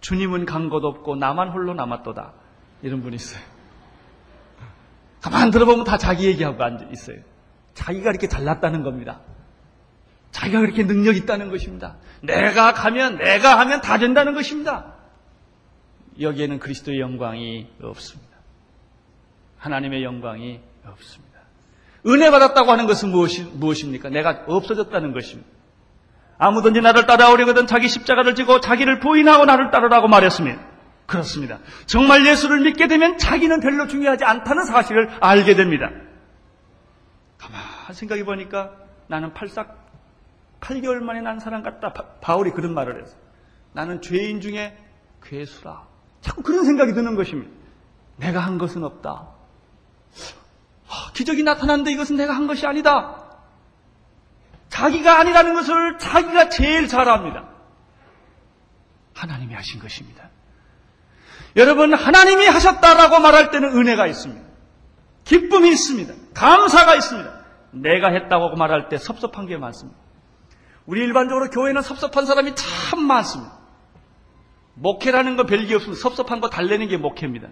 주님은 0.00 0.46
간 0.46 0.70
것 0.70 0.82
없고 0.84 1.16
나만 1.16 1.50
홀로 1.50 1.74
남았도다. 1.74 2.32
이런 2.80 3.02
분이 3.02 3.16
있어요. 3.16 3.42
가만 5.20 5.50
들어보면 5.50 5.84
다 5.84 5.98
자기 5.98 6.24
얘기하고 6.28 6.64
앉아 6.64 6.86
있어요. 6.92 7.18
자기가 7.74 8.08
이렇게 8.08 8.26
잘났다는 8.26 8.82
겁니다. 8.84 9.20
자기가 10.36 10.60
그렇게 10.60 10.86
능력 10.86 11.16
있다는 11.16 11.48
것입니다. 11.48 11.96
내가 12.20 12.74
가면, 12.74 13.16
내가 13.16 13.58
하면 13.60 13.80
다 13.80 13.96
된다는 13.96 14.34
것입니다. 14.34 14.92
여기에는 16.20 16.58
그리스도의 16.58 17.00
영광이 17.00 17.68
없습니다. 17.82 18.36
하나님의 19.56 20.04
영광이 20.04 20.60
없습니다. 20.84 21.40
은혜 22.06 22.30
받았다고 22.30 22.70
하는 22.70 22.86
것은 22.86 23.08
무엇이, 23.12 23.44
무엇입니까? 23.44 24.10
내가 24.10 24.44
없어졌다는 24.46 25.14
것입니다. 25.14 25.48
아무든지 26.36 26.82
나를 26.82 27.06
따라오려거든 27.06 27.66
자기 27.66 27.88
십자가를 27.88 28.34
지고 28.34 28.60
자기를 28.60 29.00
부인하고 29.00 29.46
나를 29.46 29.70
따르라고 29.70 30.06
말했습니다. 30.06 30.60
그렇습니다. 31.06 31.60
정말 31.86 32.26
예수를 32.26 32.60
믿게 32.60 32.88
되면 32.88 33.16
자기는 33.16 33.60
별로 33.60 33.86
중요하지 33.86 34.24
않다는 34.24 34.64
사실을 34.66 35.16
알게 35.18 35.54
됩니다. 35.54 35.90
가만 37.38 37.62
생각해 37.94 38.24
보니까 38.24 38.72
나는 39.06 39.32
팔싹 39.32 39.85
8개월 40.66 40.98
만에 41.00 41.20
난 41.20 41.38
사람 41.38 41.62
같다. 41.62 41.92
바, 42.20 42.36
울이 42.36 42.50
그런 42.50 42.74
말을 42.74 43.00
해서. 43.02 43.16
나는 43.72 44.02
죄인 44.02 44.40
중에 44.40 44.76
괴수라. 45.22 45.86
자꾸 46.20 46.42
그런 46.42 46.64
생각이 46.64 46.92
드는 46.92 47.14
것입니다. 47.14 47.52
내가 48.16 48.40
한 48.40 48.58
것은 48.58 48.82
없다. 48.82 49.28
기적이 51.14 51.44
나타났는데 51.44 51.92
이것은 51.92 52.16
내가 52.16 52.34
한 52.34 52.46
것이 52.46 52.66
아니다. 52.66 53.22
자기가 54.68 55.20
아니라는 55.20 55.54
것을 55.54 55.98
자기가 55.98 56.48
제일 56.48 56.88
잘 56.88 57.08
압니다. 57.08 57.48
하나님이 59.14 59.54
하신 59.54 59.80
것입니다. 59.80 60.28
여러분, 61.54 61.94
하나님이 61.94 62.46
하셨다라고 62.46 63.20
말할 63.20 63.50
때는 63.50 63.76
은혜가 63.76 64.06
있습니다. 64.06 64.44
기쁨이 65.24 65.70
있습니다. 65.70 66.12
감사가 66.34 66.94
있습니다. 66.96 67.40
내가 67.70 68.10
했다고 68.10 68.56
말할 68.56 68.88
때 68.88 68.98
섭섭한 68.98 69.46
게 69.46 69.56
많습니다. 69.56 70.05
우리 70.86 71.00
일반적으로 71.00 71.50
교회는 71.50 71.82
섭섭한 71.82 72.26
사람이 72.26 72.54
참 72.54 73.02
많습니다. 73.02 73.56
목회라는 74.74 75.36
거 75.36 75.44
별게 75.44 75.74
없습니다. 75.74 76.00
섭섭한 76.00 76.40
거 76.40 76.48
달래는 76.48 76.88
게 76.88 76.96
목회입니다. 76.96 77.48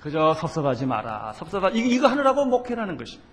그저 0.00 0.34
섭섭하지 0.34 0.86
마라. 0.86 1.32
섭섭하, 1.34 1.70
이거, 1.70 1.88
이거 1.88 2.08
하느라고 2.08 2.46
목회라는 2.46 2.96
것입니다. 2.96 3.28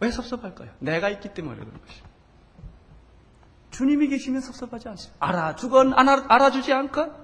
왜 0.00 0.10
섭섭할까요? 0.10 0.70
내가 0.78 1.10
있기 1.10 1.34
때문에 1.34 1.56
그런 1.56 1.72
것입니다. 1.80 2.08
주님이 3.70 4.08
계시면 4.08 4.40
섭섭하지 4.40 4.88
않습니다. 4.88 5.26
알아주건 5.26 5.94
알아, 5.94 6.24
알아주지 6.28 6.72
않건 6.72 7.14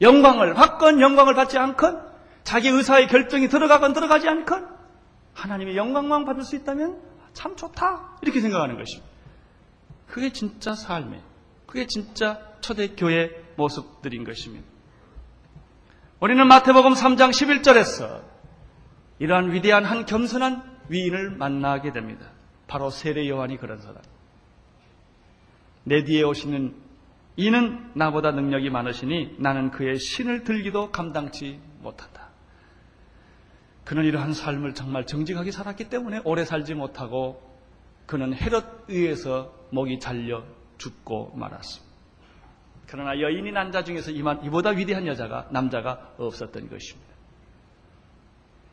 영광을 0.00 0.54
받건 0.54 1.00
영광을 1.00 1.34
받지 1.34 1.58
않건 1.58 2.06
자기 2.44 2.68
의사의 2.68 3.08
결정이 3.08 3.48
들어가건 3.48 3.92
들어가지 3.92 4.28
않건 4.28 4.68
하나님의 5.34 5.76
영광만 5.76 6.24
받을 6.24 6.42
수 6.42 6.56
있다면 6.56 7.00
참 7.32 7.56
좋다. 7.56 8.18
이렇게 8.22 8.40
생각하는 8.40 8.76
것입니다. 8.76 9.08
그게 10.06 10.32
진짜 10.32 10.74
삶이에요. 10.74 11.22
그게 11.66 11.86
진짜 11.86 12.40
초대교회 12.60 13.52
모습들인 13.56 14.24
것입니다. 14.24 14.66
우리는 16.20 16.46
마태복음 16.46 16.94
3장 16.94 17.30
11절에서 17.30 18.22
이러한 19.18 19.52
위대한 19.52 19.84
한 19.84 20.06
겸손한 20.06 20.78
위인을 20.88 21.30
만나게 21.30 21.92
됩니다. 21.92 22.30
바로 22.66 22.90
세례 22.90 23.28
요한이 23.28 23.56
그런 23.58 23.80
사람. 23.80 23.98
내 25.84 26.04
뒤에 26.04 26.22
오시는 26.22 26.74
이는 27.36 27.90
나보다 27.94 28.32
능력이 28.32 28.68
많으시니 28.70 29.36
나는 29.38 29.70
그의 29.70 29.98
신을 29.98 30.42
들기도 30.42 30.90
감당치 30.90 31.60
못한다. 31.80 32.17
그는 33.88 34.04
이러한 34.04 34.34
삶을 34.34 34.74
정말 34.74 35.06
정직하게 35.06 35.50
살았기 35.50 35.88
때문에 35.88 36.20
오래 36.24 36.44
살지 36.44 36.74
못하고 36.74 37.40
그는 38.04 38.34
헤롯 38.34 38.84
의해서 38.88 39.54
목이 39.70 39.98
잘려 39.98 40.44
죽고 40.76 41.32
말았습니다. 41.34 41.88
그러나 42.86 43.18
여인이 43.18 43.50
난 43.50 43.72
자 43.72 43.84
중에서 43.84 44.10
이보다 44.10 44.70
위대한 44.70 45.06
여자가 45.06 45.48
남자가 45.52 46.12
없었던 46.18 46.68
것입니다. 46.68 47.14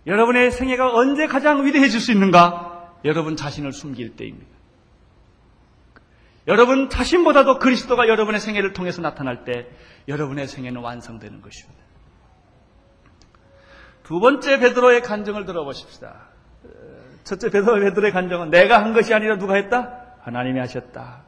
여러분의 0.06 0.52
생애가 0.52 0.94
언제 0.94 1.28
가장 1.28 1.66
위대해질 1.66 2.02
수 2.02 2.12
있는가? 2.12 3.00
여러분 3.06 3.38
자신을 3.38 3.72
숨길 3.72 4.18
때입니다. 4.18 4.52
여러분 6.50 6.90
자신보다도 6.90 7.60
그리스도가 7.60 8.10
여러분의 8.10 8.42
생애를 8.42 8.74
통해서 8.74 9.02
나타날 9.02 9.46
때 9.46 9.66
여러분의 10.10 10.50
생애는 10.50 10.82
완성되는 10.82 11.42
것입니다. 11.42 11.85
두 14.06 14.20
번째 14.20 14.60
베드로의 14.60 15.02
간증을 15.02 15.46
들어보십시다. 15.46 16.14
첫째 17.24 17.50
베드로 17.50 17.80
베드로의 17.80 18.14
간증은 18.14 18.52
내가 18.52 18.84
한 18.84 18.94
것이 18.94 19.14
아니라 19.16 19.38
누가 19.40 19.56
했다? 19.56 20.04
하나님이 20.22 20.60
하셨다. 20.60 21.24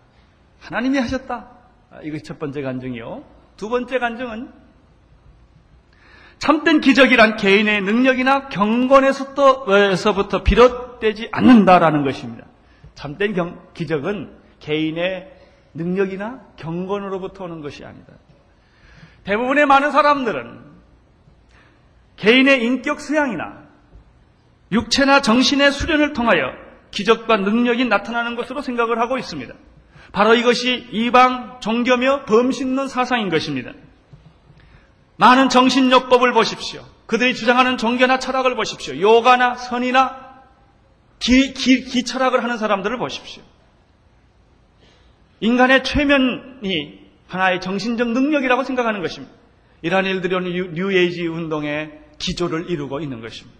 하나님이 0.59 0.99
하셨다. 0.99 1.49
아, 1.89 2.01
이것이 2.03 2.23
첫 2.23 2.37
번째 2.37 2.61
간증이요. 2.61 3.23
두 3.57 3.69
번째 3.69 3.97
간증은 3.97 4.51
참된 6.37 6.79
기적이란 6.79 7.37
개인의 7.37 7.81
능력이나 7.81 8.47
경건에서부터 8.49 10.43
비롯되지 10.43 11.29
않는다라는 11.31 12.03
것입니다. 12.03 12.45
참된 12.93 13.33
경, 13.33 13.59
기적은 13.73 14.37
개인의 14.59 15.33
능력이나 15.73 16.41
경건으로부터 16.57 17.45
오는 17.45 17.61
것이 17.61 17.83
아니다. 17.83 18.13
대부분의 19.23 19.65
많은 19.65 19.91
사람들은 19.91 20.66
개인의 22.17 22.63
인격 22.63 22.99
수양이나 22.99 23.67
육체나 24.71 25.21
정신의 25.21 25.71
수련을 25.71 26.13
통하여 26.13 26.51
기적과 26.91 27.37
능력이 27.37 27.85
나타나는 27.85 28.35
것으로 28.35 28.61
생각을 28.61 28.99
하고 28.99 29.17
있습니다. 29.17 29.53
바로 30.11 30.35
이것이 30.35 30.87
이방 30.91 31.59
종교며 31.61 32.25
범신론 32.25 32.87
사상인 32.87 33.29
것입니다. 33.29 33.71
많은 35.17 35.49
정신요법을 35.49 36.33
보십시오. 36.33 36.83
그들이 37.05 37.33
주장하는 37.33 37.77
종교나 37.77 38.19
철학을 38.19 38.55
보십시오. 38.55 38.99
요가나 38.99 39.55
선이나 39.55 40.27
기, 41.19 41.53
기, 41.53 41.83
기철학을 41.83 42.43
하는 42.43 42.57
사람들을 42.57 42.97
보십시오. 42.97 43.43
인간의 45.39 45.83
최면이 45.83 47.07
하나의 47.27 47.61
정신적 47.61 48.09
능력이라고 48.09 48.63
생각하는 48.63 49.01
것입니다. 49.01 49.33
이러한 49.81 50.05
일들이 50.05 50.35
오늘 50.35 50.73
뉴에이지 50.73 51.27
운동의 51.27 52.06
기조를 52.17 52.69
이루고 52.69 52.99
있는 52.99 53.21
것입니다. 53.21 53.57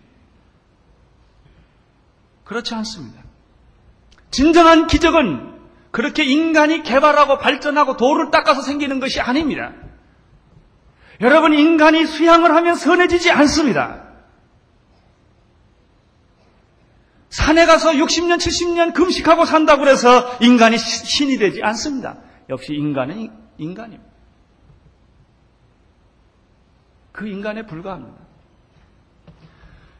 그렇지 2.44 2.74
않습니다. 2.76 3.22
진정한 4.32 4.88
기적은 4.88 5.58
그렇게 5.92 6.24
인간이 6.24 6.84
개발하고 6.84 7.40
발전하고 7.40 7.98
돌을 7.98 8.32
닦아서 8.32 8.62
생기는 8.62 9.00
것이 9.00 9.20
아닙니다. 9.20 9.74
여러분, 11.22 11.54
인간이 11.54 12.06
수양을 12.06 12.54
하면 12.56 12.76
선해지지 12.76 13.32
않습니다. 13.32 14.04
산에 17.30 17.66
가서 17.66 17.92
60년, 17.92 18.38
70년 18.38 18.94
금식하고 18.94 19.46
산다고 19.46 19.88
해서 19.88 20.38
인간이 20.40 20.78
신이 20.78 21.38
되지 21.38 21.62
않습니다. 21.64 22.18
역시 22.50 22.74
인간은 22.74 23.32
인간입니다. 23.58 24.08
그 27.12 27.28
인간에 27.28 27.66
불과합니다. 27.66 28.27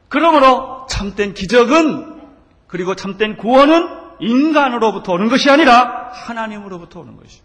그러므로 0.10 0.86
참된 0.90 1.34
기적은 1.34 2.22
그리고 2.68 2.96
참된 2.96 3.38
구원은 3.38 4.08
인간으로부터 4.20 5.14
오는 5.14 5.30
것이 5.30 5.50
아니라 5.50 6.10
하나님으로부터 6.12 7.02
오는 7.02 7.16
것이. 7.18 7.42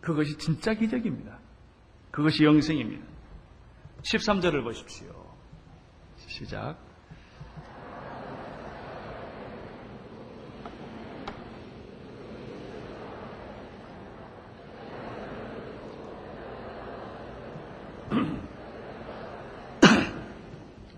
그것이 0.00 0.36
진짜 0.38 0.74
기적입니다. 0.74 1.38
그것이 2.10 2.44
영생입니다. 2.44 3.04
13절을 4.02 4.64
보십시오. 4.64 5.08
시작. 6.26 6.89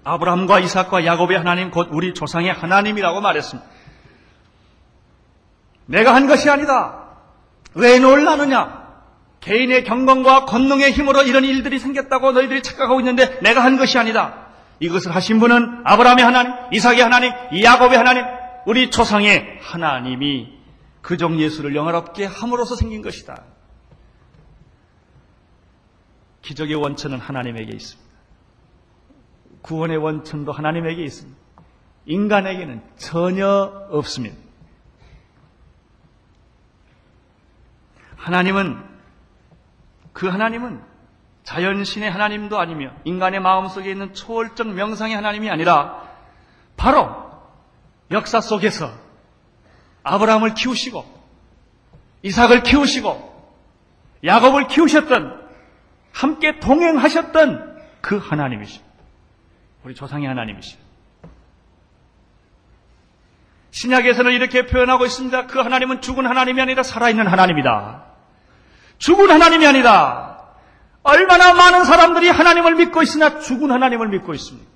아브라함과 0.04 0.60
이삭과 0.60 1.04
야곱의 1.04 1.38
하나님 1.38 1.70
곧 1.70 1.88
우리 1.90 2.14
조상의 2.14 2.52
하나님이라고 2.52 3.20
말했습니다. 3.20 3.70
내가 5.86 6.14
한 6.14 6.26
것이 6.26 6.48
아니다. 6.50 7.04
왜 7.74 7.98
놀라느냐? 7.98 8.82
개인의 9.40 9.84
경건과 9.84 10.44
권능의 10.44 10.92
힘으로 10.92 11.22
이런 11.22 11.44
일들이 11.44 11.78
생겼다고 11.78 12.32
너희들이 12.32 12.62
착각하고 12.62 13.00
있는데 13.00 13.40
내가 13.40 13.64
한 13.64 13.76
것이 13.76 13.98
아니다. 13.98 14.46
이것을 14.80 15.14
하신 15.14 15.38
분은 15.40 15.82
아브라함의 15.84 16.24
하나님, 16.24 16.52
이삭의 16.72 17.00
하나님, 17.00 17.32
야곱의 17.62 17.96
하나님, 17.96 18.24
우리 18.66 18.90
조상의 18.90 19.58
하나님이 19.60 20.52
그종 21.02 21.38
예수를 21.40 21.74
영화롭게 21.74 22.24
함으로써 22.24 22.76
생긴 22.76 23.02
것이다. 23.02 23.42
기적의 26.42 26.76
원천은 26.76 27.18
하나님에게 27.18 27.72
있습니다. 27.72 28.11
구원의 29.62 29.96
원천도 29.96 30.52
하나님에게 30.52 31.02
있습니다. 31.02 31.40
인간에게는 32.06 32.82
전혀 32.96 33.86
없습니다. 33.90 34.36
하나님은 38.16 38.78
그 40.12 40.28
하나님은 40.28 40.82
자연신의 41.44 42.10
하나님도 42.10 42.58
아니며 42.58 42.92
인간의 43.04 43.40
마음속에 43.40 43.90
있는 43.90 44.14
초월적 44.14 44.68
명상의 44.68 45.16
하나님이 45.16 45.50
아니라 45.50 46.02
바로 46.76 47.30
역사 48.10 48.40
속에서 48.40 48.92
아브라함을 50.04 50.54
키우시고 50.54 51.04
이삭을 52.22 52.62
키우시고 52.62 53.32
야곱을 54.24 54.68
키우셨던 54.68 55.42
함께 56.12 56.60
동행하셨던 56.60 57.82
그 58.00 58.18
하나님이십니다. 58.18 58.91
우리 59.84 59.94
조상의 59.94 60.28
하나님이십니다. 60.28 60.90
신약에서는 63.70 64.32
이렇게 64.32 64.66
표현하고 64.66 65.06
있습니다. 65.06 65.46
그 65.46 65.58
하나님은 65.58 66.02
죽은 66.02 66.26
하나님이 66.26 66.60
아니라 66.60 66.82
살아있는 66.82 67.26
하나님이다. 67.26 68.04
죽은 68.98 69.30
하나님이 69.30 69.66
아니다. 69.66 70.38
얼마나 71.02 71.54
많은 71.54 71.84
사람들이 71.84 72.28
하나님을 72.28 72.76
믿고 72.76 73.02
있으나 73.02 73.40
죽은 73.40 73.70
하나님을 73.72 74.08
믿고 74.08 74.34
있습니다. 74.34 74.70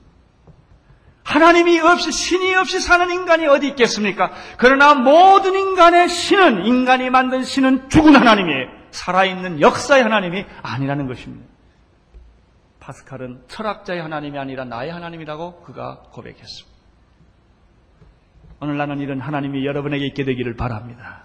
하나님이 1.22 1.80
없이 1.80 2.10
신이 2.10 2.54
없이 2.54 2.80
사는 2.80 3.10
인간이 3.10 3.46
어디 3.46 3.68
있겠습니까? 3.68 4.32
그러나 4.58 4.94
모든 4.94 5.54
인간의 5.54 6.08
신은 6.08 6.64
인간이 6.66 7.10
만든 7.10 7.42
신은 7.42 7.90
죽은 7.90 8.14
하나님이에요. 8.16 8.68
살아있는 8.92 9.60
역사의 9.60 10.04
하나님이 10.04 10.46
아니라는 10.62 11.06
것입니다. 11.06 11.44
파스칼은 12.86 13.42
철학자의 13.48 14.00
하나님이 14.00 14.38
아니라 14.38 14.64
나의 14.64 14.92
하나님이라고 14.92 15.62
그가 15.62 16.02
고백했습니다. 16.12 16.76
오늘 18.60 18.76
나는 18.78 19.00
이런 19.00 19.20
하나님이 19.20 19.66
여러분에게 19.66 20.06
있게 20.06 20.24
되기를 20.24 20.56
바랍니다. 20.56 21.24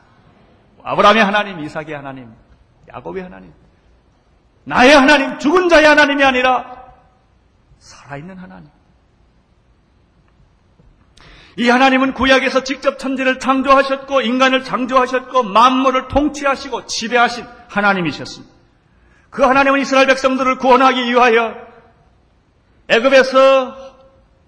아브라함의 0.84 1.24
하나님, 1.24 1.60
이삭의 1.60 1.93
하나님, 1.93 2.34
야곱의 2.89 3.24
하나님, 3.24 3.54
나의 4.63 4.95
하나님, 4.95 5.38
죽은 5.38 5.69
자의 5.69 5.86
하나님이 5.86 6.24
아니라 6.24 6.93
살아있는 7.78 8.38
하나님. 8.38 8.69
이 11.58 11.69
하나님은 11.69 12.13
구약에서 12.13 12.63
직접 12.63 12.97
천지를 12.97 13.38
창조하셨고 13.38 14.21
인간을 14.21 14.63
창조하셨고 14.63 15.43
만물을 15.43 16.08
통치하시고 16.08 16.88
지배하신 16.88 17.45
하나님이셨습니다. 17.67 18.61
그 19.32 19.44
하나님은 19.44 19.80
이스라엘 19.80 20.08
백성들을 20.08 20.58
구원하기 20.58 21.04
위하여 21.06 21.56
애굽에서 22.89 23.91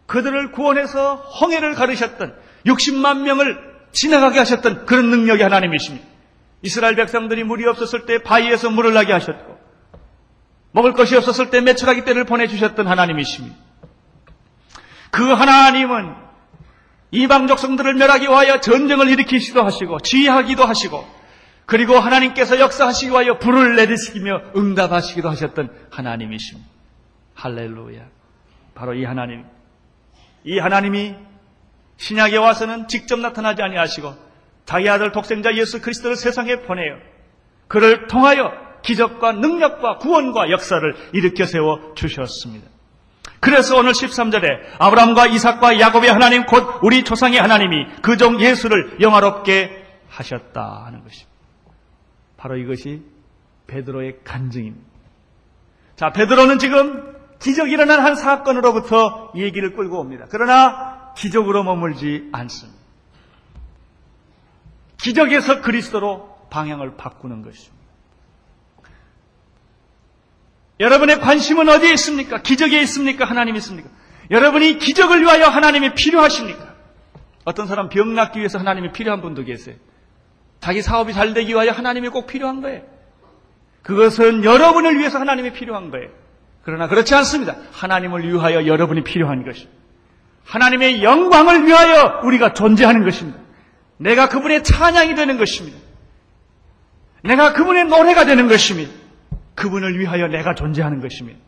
그들을 0.06 0.52
구원해서 0.52 1.16
홍해를 1.16 1.74
가르셨던 1.74 2.36
60만 2.66 3.22
명을 3.22 3.74
지나가게 3.94 4.40
하셨던 4.40 4.86
그런 4.86 5.10
능력의 5.10 5.44
하나님이십니다. 5.44 6.06
이스라엘 6.62 6.96
백성들이 6.96 7.46
물이 7.46 7.66
없었을 7.66 8.06
때 8.06 8.22
바위에서 8.22 8.70
물을 8.70 8.94
나게 8.94 9.14
하셨고 9.14 9.58
먹을 10.72 10.94
것이 10.94 11.16
없었을 11.16 11.50
때 11.50 11.62
매출하기 11.62 12.04
때를 12.04 12.26
보내주셨던 12.26 12.86
하나님이십니다. 12.86 13.56
그 15.12 15.32
하나님은 15.32 16.14
이방 17.12 17.48
족성들을 17.48 17.94
멸하기 17.94 18.26
위하여 18.26 18.60
전쟁을 18.60 19.08
일으키시기도 19.08 19.64
하시고 19.64 20.00
지휘하기도 20.00 20.66
하시고 20.66 21.23
그리고 21.66 21.96
하나님께서 21.96 22.60
역사하시기 22.60 23.12
위하여 23.12 23.38
불을 23.40 23.76
내리시며 23.76 24.42
응답하시기도 24.56 25.30
하셨던 25.30 25.70
하나님이십니다. 25.92 26.70
할렐루야. 27.36 28.02
바로 28.76 28.94
이 28.94 29.06
하나님. 29.06 29.46
이 30.44 30.60
하나님이 30.60 31.16
신약에 31.98 32.38
와서는 32.38 32.88
직접 32.88 33.20
나타나지 33.20 33.62
아니하시고 33.62 34.14
자기 34.66 34.90
아들 34.90 35.12
독생자 35.12 35.54
예수 35.56 35.82
그리스도를 35.82 36.16
세상에 36.16 36.58
보내요. 36.62 36.98
그를 37.68 38.08
통하여 38.08 38.52
기적과 38.82 39.34
능력과 39.34 39.98
구원과 39.98 40.50
역사를 40.52 40.96
일으켜 41.14 41.46
세워 41.46 41.94
주셨습니다. 41.96 42.68
그래서 43.40 43.78
오늘 43.78 43.92
13절에 43.92 44.44
아브라함과 44.80 45.28
이삭과 45.28 45.80
야곱의 45.80 46.12
하나님 46.12 46.46
곧 46.46 46.80
우리 46.82 47.04
조상의 47.04 47.40
하나님이 47.40 47.88
그 48.02 48.18
종 48.18 48.40
예수를 48.42 48.98
영화롭게 49.02 49.86
하셨다 50.10 50.84
하는 50.86 51.04
것입니다. 51.04 51.33
바로 52.44 52.58
이것이 52.58 53.02
베드로의 53.68 54.20
간증입니다. 54.26 54.86
자, 55.96 56.10
베드로는 56.12 56.60
지금 56.60 57.16
기적이 57.40 57.72
일어난 57.72 58.02
한 58.02 58.16
사건으로부터 58.16 59.32
얘기를 59.38 59.74
끌고 59.74 59.98
옵니다. 59.98 60.26
그러나 60.30 61.14
기적으로 61.16 61.64
머물지 61.64 62.28
않습니다. 62.34 62.82
기적에서 65.02 65.62
그리스도로 65.62 66.48
방향을 66.50 66.98
바꾸는 66.98 67.44
것입니다. 67.44 67.82
여러분의 70.82 71.22
관심은 71.22 71.70
어디에 71.70 71.94
있습니까? 71.94 72.42
기적에 72.42 72.82
있습니까? 72.82 73.24
하나님이 73.24 73.60
있습니까? 73.60 73.90
여러분이 74.32 74.80
기적을 74.80 75.22
위하여 75.22 75.46
하나님이 75.48 75.94
필요하십니까? 75.94 76.76
어떤 77.46 77.68
사람 77.68 77.88
병 77.88 78.14
낫기 78.14 78.40
위해서 78.40 78.60
하나님이 78.60 78.92
필요한 78.92 79.22
분도 79.22 79.46
계세요. 79.46 79.78
자기 80.64 80.82
사업이 80.82 81.12
잘 81.12 81.34
되기 81.34 81.52
위하여 81.52 81.72
하나님이 81.72 82.08
꼭 82.08 82.26
필요한 82.26 82.62
거예요. 82.62 82.84
그것은 83.82 84.46
여러분을 84.46 84.98
위해서 84.98 85.20
하나님이 85.20 85.52
필요한 85.52 85.92
거예요. 85.92 86.08
그러나 86.64 86.88
그렇지 86.88 87.14
않습니다. 87.16 87.58
하나님을 87.74 88.26
위하여 88.26 88.66
여러분이 88.66 89.04
필요한 89.04 89.44
것입니다. 89.44 89.78
하나님의 90.46 91.04
영광을 91.04 91.66
위하여 91.66 92.22
우리가 92.24 92.54
존재하는 92.54 93.04
것입니다. 93.04 93.40
내가 93.98 94.30
그분의 94.30 94.64
찬양이 94.64 95.16
되는 95.16 95.38
것입니다. 95.38 95.78
내가 97.26 97.52
그분의 97.52 97.84
노래가 97.88 98.24
되는 98.24 98.48
것입니다. 98.48 98.90
그분을 99.56 100.00
위하여 100.00 100.30
내가 100.30 100.56
존재하는 100.56 101.02
것입니다. 101.02 101.40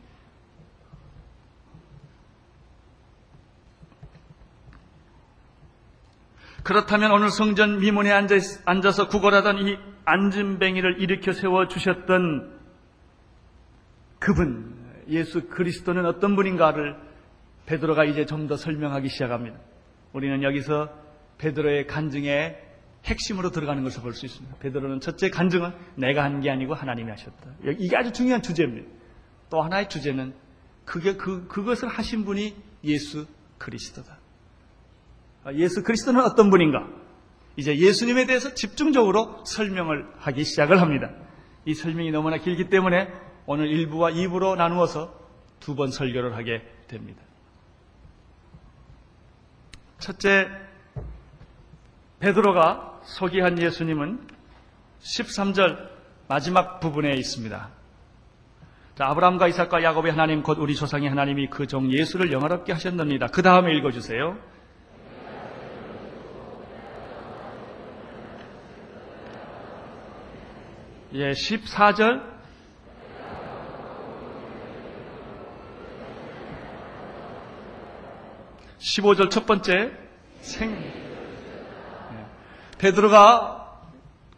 그렇다면 6.65 7.11
오늘 7.11 7.29
성전 7.29 7.79
미문에 7.79 8.11
앉아 8.11 8.91
서 8.91 9.07
구걸하던 9.07 9.67
이 9.67 9.77
안진뱅이를 10.05 10.99
일으켜 10.99 11.31
세워 11.31 11.67
주셨던 11.67 12.59
그분 14.17 14.73
예수 15.07 15.47
그리스도는 15.47 16.07
어떤 16.07 16.35
분인가를 16.35 16.95
베드로가 17.67 18.05
이제 18.05 18.25
좀 18.25 18.47
더 18.47 18.57
설명하기 18.57 19.09
시작합니다. 19.09 19.59
우리는 20.13 20.41
여기서 20.41 20.89
베드로의 21.37 21.85
간증에 21.85 22.57
핵심으로 23.05 23.51
들어가는 23.51 23.83
것을 23.83 24.01
볼 24.01 24.13
수 24.13 24.25
있습니다. 24.25 24.57
베드로는 24.57 25.01
첫째 25.01 25.29
간증은 25.29 25.71
내가 25.97 26.23
한 26.23 26.41
게 26.41 26.49
아니고 26.49 26.73
하나님이 26.73 27.11
하셨다. 27.11 27.51
이게 27.77 27.95
아주 27.95 28.11
중요한 28.11 28.41
주제입니다. 28.41 28.87
또 29.51 29.61
하나의 29.61 29.87
주제는 29.87 30.33
그게 30.83 31.15
그 31.15 31.47
그것을 31.47 31.89
하신 31.89 32.25
분이 32.25 32.55
예수 32.85 33.27
그리스도다. 33.59 34.17
아, 35.45 35.53
예수 35.53 35.83
그리스도는 35.83 36.21
어떤 36.21 36.49
분인가? 36.49 36.87
이제 37.55 37.77
예수님에 37.77 38.25
대해서 38.25 38.53
집중적으로 38.53 39.45
설명을 39.45 40.07
하기 40.17 40.43
시작을 40.43 40.81
합니다. 40.81 41.11
이 41.65 41.73
설명이 41.73 42.11
너무나 42.11 42.37
길기 42.37 42.69
때문에 42.69 43.07
오늘 43.45 43.67
1부와 43.69 44.13
2부로 44.13 44.55
나누어서 44.57 45.23
두 45.59 45.75
번 45.75 45.89
설교를 45.91 46.35
하게 46.35 46.61
됩니다. 46.87 47.21
첫째, 49.99 50.47
베드로가 52.19 53.01
소개한 53.03 53.59
예수님은 53.59 54.27
13절 54.99 55.89
마지막 56.27 56.79
부분에 56.79 57.13
있습니다. 57.13 57.69
자, 58.95 59.05
아브라함과 59.07 59.47
이삭과 59.47 59.83
야곱의 59.83 60.11
하나님 60.11 60.41
곧 60.43 60.57
우리 60.59 60.75
조상의 60.75 61.09
하나님이 61.09 61.47
그 61.49 61.67
종 61.67 61.91
예수를 61.91 62.31
영화롭게 62.31 62.73
하셨느니라. 62.73 63.27
그 63.27 63.41
다음에 63.41 63.75
읽어주세요. 63.75 64.37
예, 71.17 71.31
14절. 71.31 72.21
15절 78.79 79.31
첫 79.31 79.45
번째 79.45 79.93
생 80.41 80.71
예. 80.71 82.25
베드로가 82.79 83.81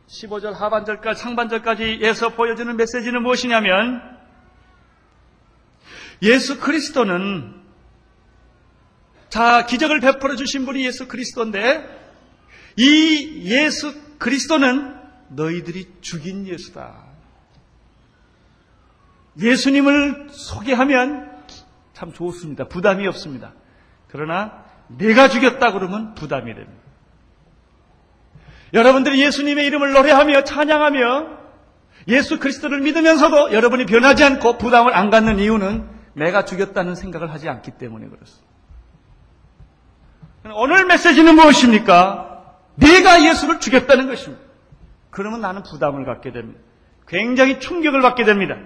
15절 0.08 0.54
하반절까지 0.54 1.20
상반절까지에서 1.20 2.30
보여주는 2.36 2.78
메시지는 2.78 3.24
무엇이냐면 3.24 4.00
예수 6.22 6.60
그리스도는 6.60 7.56
자 9.30 9.66
기적을 9.66 10.00
베풀어 10.00 10.36
주신 10.36 10.68
분이 10.68 10.86
예수 10.86 11.08
그리스도인데 11.08 11.84
이 12.76 13.42
예수 13.46 13.96
그리스도는 14.20 14.97
너희들이 15.30 15.94
죽인 16.02 16.48
예수다. 16.48 17.06
예수님을 19.40 20.28
소개하면 20.32 21.32
참 21.94 22.14
좋습니다. 22.14 22.68
부담이 22.68 23.08
없습니다. 23.08 23.54
그러나 24.08 24.66
내가 24.88 25.30
죽였다 25.30 25.72
그러면 25.74 26.16
부담이 26.16 26.54
됩니다. 26.54 26.82
여러분들이 28.74 29.22
예수님의 29.22 29.66
이름을 29.68 29.94
노래하며 29.94 30.44
찬양하며 30.44 31.38
예수 32.10 32.40
그리스도를 32.40 32.82
믿으면서도 32.82 33.54
여러분이 33.54 33.86
변하지 33.86 34.24
않고 34.24 34.58
부담을 34.58 34.96
안 34.96 35.10
갖는 35.10 35.40
이유는 35.40 35.90
내가 36.14 36.46
죽였다는 36.46 36.96
생각을 36.96 37.32
하지 37.32 37.50
않기 37.50 37.72
때문에 37.72 38.08
그렇습니다. 38.08 38.48
오늘 40.54 40.86
메시지는 40.86 41.36
무엇입니까? 41.36 42.56
내가 42.76 43.24
예수를 43.26 43.60
죽였다는 43.60 44.08
것입니다. 44.08 44.47
그러면 45.10 45.42
나는 45.42 45.64
부담을 45.64 46.06
갖게 46.06 46.32
됩니다. 46.32 46.60
굉장히 47.08 47.60
충격을 47.60 48.02
받게 48.02 48.24
됩니다. 48.26 48.58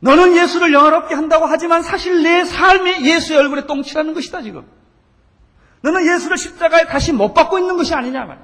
너는 0.00 0.36
예수를 0.36 0.72
영화롭게 0.72 1.14
한다고 1.14 1.46
하지만 1.46 1.82
사실 1.82 2.22
내 2.22 2.44
삶이 2.44 3.06
예수의 3.06 3.38
얼굴에 3.38 3.66
똥칠하는 3.66 4.14
것이다, 4.14 4.42
지금. 4.42 4.66
너는 5.80 6.06
예수를 6.14 6.36
십자가에 6.36 6.86
다시 6.86 7.12
못 7.12 7.32
받고 7.32 7.58
있는 7.58 7.76
것이 7.76 7.94
아니냐, 7.94 8.24
말 8.24 8.38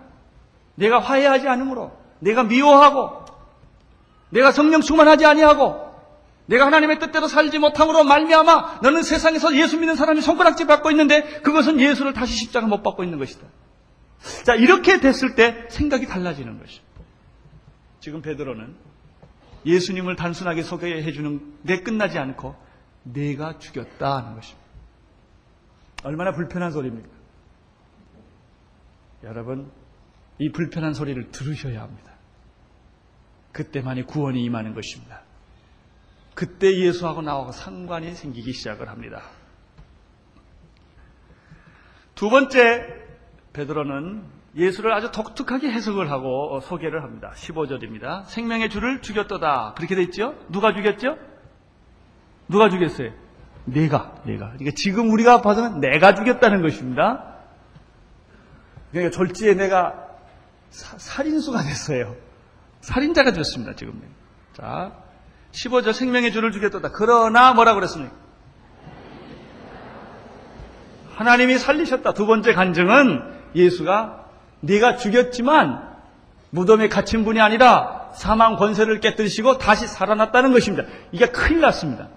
내가 0.75 0.99
화해하지 0.99 1.49
않으므로, 1.49 1.93
내가 2.21 2.45
미워하고, 2.45 3.25
내가 4.31 4.51
성령 4.51 4.81
충만하지 4.81 5.27
아니하고, 5.27 5.93
내가 6.47 6.67
하나님의 6.67 6.99
뜻대로 6.99 7.29
살지 7.29 7.59
못함으로 7.59 8.05
말미암아 8.05 8.81
너는 8.83 9.03
세상에서 9.03 9.55
예수 9.57 9.79
믿는 9.79 9.95
사람이 9.95 10.21
손가락질 10.21 10.67
받고 10.67 10.91
있는데 10.91 11.41
그것은 11.41 11.79
예수를 11.79 12.13
다시 12.13 12.35
십자가 12.35 12.67
못 12.67 12.83
받고 12.83 13.05
있는 13.05 13.19
것이다. 13.19 13.47
자, 14.45 14.55
이렇게 14.55 15.01
됐을 15.01 15.35
때 15.35 15.67
생각이 15.69 16.07
달라지는 16.07 16.59
것입니다. 16.59 16.93
지금 18.01 18.23
베드로는 18.23 18.77
예수님을 19.65 20.17
단순하게 20.17 20.63
소개해 20.63 21.13
주는 21.13 21.57
데 21.65 21.81
끝나지 21.83 22.19
않고 22.19 22.57
내가 23.05 23.59
죽였다 23.59 24.17
하는 24.17 24.35
것입니다. 24.35 24.63
얼마나 26.05 26.33
불편한 26.33 26.73
소리입니까? 26.73 27.09
여러분, 29.25 29.71
이 30.39 30.51
불편한 30.51 30.95
소리를 30.95 31.31
들으셔야 31.31 31.83
합니다. 31.83 32.13
그때만이 33.53 34.05
구원이 34.05 34.43
임하는 34.43 34.75
것입니다. 34.75 35.23
그때 36.35 36.75
예수하고 36.77 37.23
나하고 37.23 37.53
상관이 37.53 38.15
생기기 38.15 38.53
시작을 38.53 38.89
합니다. 38.89 39.23
두 42.15 42.31
번째, 42.31 43.03
베드로는 43.53 44.25
예수를 44.57 44.93
아주 44.93 45.11
독특하게 45.11 45.71
해석을 45.71 46.11
하고 46.11 46.61
소개를 46.61 47.03
합니다. 47.03 47.33
15절입니다. 47.35 48.25
생명의 48.27 48.69
주를 48.69 49.01
죽였도다. 49.01 49.75
그렇게 49.77 49.95
돼 49.95 50.03
있죠? 50.05 50.35
누가 50.49 50.75
죽였죠? 50.75 51.17
누가 52.49 52.69
죽였어요? 52.69 53.13
내가, 53.65 54.15
내가. 54.25 54.51
그러니까 54.51 54.73
지금 54.75 55.11
우리가 55.11 55.41
봐서는 55.41 55.81
내가 55.81 56.15
죽였다는 56.15 56.63
것입니다. 56.63 57.37
그러니까 58.91 59.17
졸지에 59.17 59.55
내가 59.55 59.95
사, 60.71 60.99
살인수가 60.99 61.63
됐어요. 61.63 62.17
살인자가 62.81 63.33
됐습니다, 63.33 63.75
지금. 63.75 64.03
자, 64.53 64.93
15절 65.53 65.93
생명의 65.93 66.33
주를 66.33 66.51
죽였도다. 66.53 66.91
그러나 66.91 67.55
뭐라 67.55 67.75
그랬습니까? 67.75 68.15
하나님이 71.15 71.59
살리셨다. 71.59 72.15
두 72.15 72.27
번째 72.27 72.53
간증은 72.53 73.32
예수가 73.55 74.27
네가 74.61 74.97
죽였지만 74.97 75.93
무덤에 76.51 76.89
갇힌 76.89 77.25
분이 77.25 77.41
아니라 77.41 78.11
사망 78.15 78.57
권세를 78.57 79.01
깨뜨리시고 79.01 79.59
다시 79.59 79.87
살아났다는 79.87 80.53
것입니다. 80.53 80.85
이게 81.13 81.27
큰일 81.27 81.61
났습니다. 81.61 82.09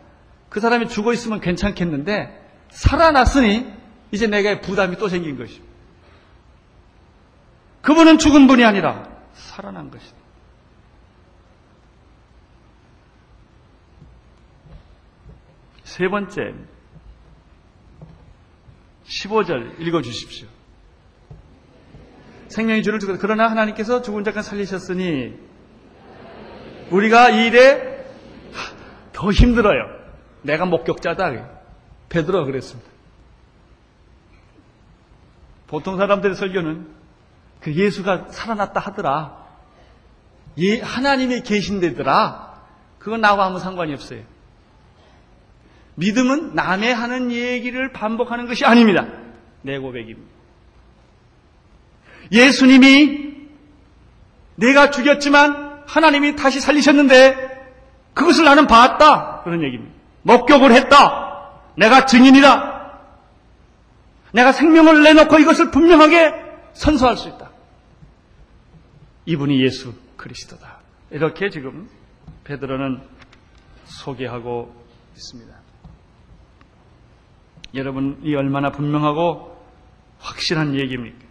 그 0.50 0.60
사람이 0.60 0.90
죽어 0.90 1.14
있으면 1.14 1.40
괜찮겠는데 1.40 2.42
살아났으니 2.70 3.66
이제 4.12 4.28
내게 4.28 4.62
부담이 4.62 4.98
또 4.98 5.08
생긴 5.08 5.38
것입니다. 5.38 5.66
그분은 7.82 8.18
죽은 8.18 8.48
분이 8.48 8.64
아니라 8.64 9.08
살아난 9.34 9.92
것이다. 9.92 10.16
세 15.84 16.08
번째, 16.10 16.54
15절 19.06 19.80
읽어 19.80 20.02
주십시오. 20.02 20.48
생명의 22.56 22.84
주를 22.84 23.00
주고 23.00 23.18
그러나 23.20 23.50
하나님께서 23.50 24.02
죽은 24.02 24.24
자가 24.24 24.42
살리셨으니 24.42 25.38
우리가 26.90 27.30
이 27.32 27.48
일에 27.48 28.06
더 29.12 29.30
힘들어요. 29.30 29.90
내가 30.42 30.66
목격자다. 30.66 31.50
베드로가 32.08 32.46
그랬습니다. 32.46 32.90
보통 35.68 35.98
사람들의 35.98 36.38
설교는 36.38 36.88
그 37.60 37.74
예수가 37.74 38.28
살아났다 38.30 38.80
하더라. 38.80 39.46
예, 40.60 40.80
하나님이 40.80 41.42
계신데더라. 41.42 42.62
그건 43.00 43.20
나하고 43.20 43.42
아무 43.42 43.60
상관이 43.60 43.94
없어요. 43.94 44.22
믿음은 45.96 46.56
남의 46.56 46.94
하는 46.94 47.34
얘기를 47.34 47.92
반복하는 47.92 48.48
것이 48.48 48.64
아닙니다. 48.64 49.08
내 49.62 49.78
고백입니다. 49.78 50.35
예수님이 52.32 53.36
내가 54.56 54.92
죽였지만 54.92 55.84
하나님이 55.86 56.36
다시 56.36 56.60
살리셨는데 56.60 57.56
그것을 58.14 58.46
나는 58.46 58.68
봤다. 58.68 59.42
그런 59.44 59.62
얘기입니다. 59.64 59.94
목격을 60.24 60.72
했다. 60.72 61.52
내가 61.78 62.06
증인이다. 62.06 62.76
내가 64.32 64.52
생명을 64.52 65.04
내놓고 65.04 65.40
이것을 65.40 65.72
분명하게 65.72 66.34
선서할 66.74 67.18
수 67.18 67.30
있다. 67.30 67.52
이분이 69.26 69.62
예수 69.64 69.94
그리스도다. 70.18 70.80
이렇게 71.12 71.50
지금 71.50 71.90
베드로는 72.44 73.02
소개하고 73.86 74.76
있습니다. 75.16 75.54
여러분 77.76 78.20
이 78.24 78.36
얼마나 78.36 78.72
분명하고 78.72 79.56
확실한 80.20 80.76
얘기입니까? 80.80 81.25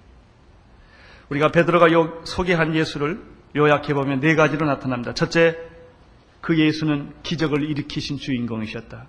우리가 1.30 1.50
베드로가 1.50 1.92
요, 1.92 2.22
소개한 2.24 2.74
예수를 2.74 3.22
요약해 3.56 3.94
보면 3.94 4.20
네 4.20 4.34
가지로 4.34 4.66
나타납니다. 4.66 5.14
첫째, 5.14 5.56
그 6.40 6.58
예수는 6.58 7.14
기적을 7.22 7.62
일으키신 7.62 8.18
주인공이셨다. 8.18 9.06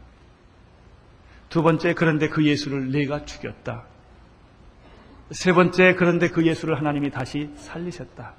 두 1.50 1.64
번째, 1.64 1.94
그런데 1.94 2.30
그 2.30 2.46
예수를 2.46 2.92
내가 2.92 3.26
죽였다. 3.26 3.86
세 5.32 5.54
번째, 5.54 5.96
그런데 5.96 6.30
그 6.30 6.46
예수를 6.46 6.78
하나님이 6.78 7.10
다시 7.12 7.50
살리셨다. 7.56 8.36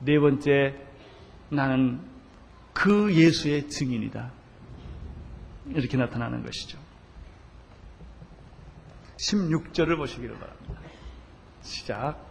네 0.00 0.18
번째, 0.18 0.76
나는 1.50 2.00
그 2.72 3.12
예수의 3.12 3.68
증인이다. 3.68 4.32
이렇게 5.74 5.96
나타나는 5.96 6.42
것이죠. 6.44 6.78
16절을 9.18 9.96
보시기를 9.96 10.38
바랍니다. 10.38 10.80
시작. 11.62 12.29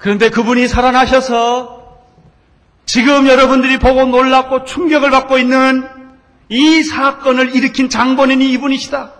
그런데 0.00 0.30
그분이 0.30 0.66
살아나셔서 0.66 1.98
지금 2.86 3.28
여러분들이 3.28 3.78
보고 3.78 4.04
놀랍고 4.06 4.64
충격을 4.64 5.10
받고 5.10 5.38
있는 5.38 5.86
이 6.48 6.82
사건을 6.82 7.54
일으킨 7.54 7.88
장본인이 7.88 8.50
이분이시다. 8.52 9.12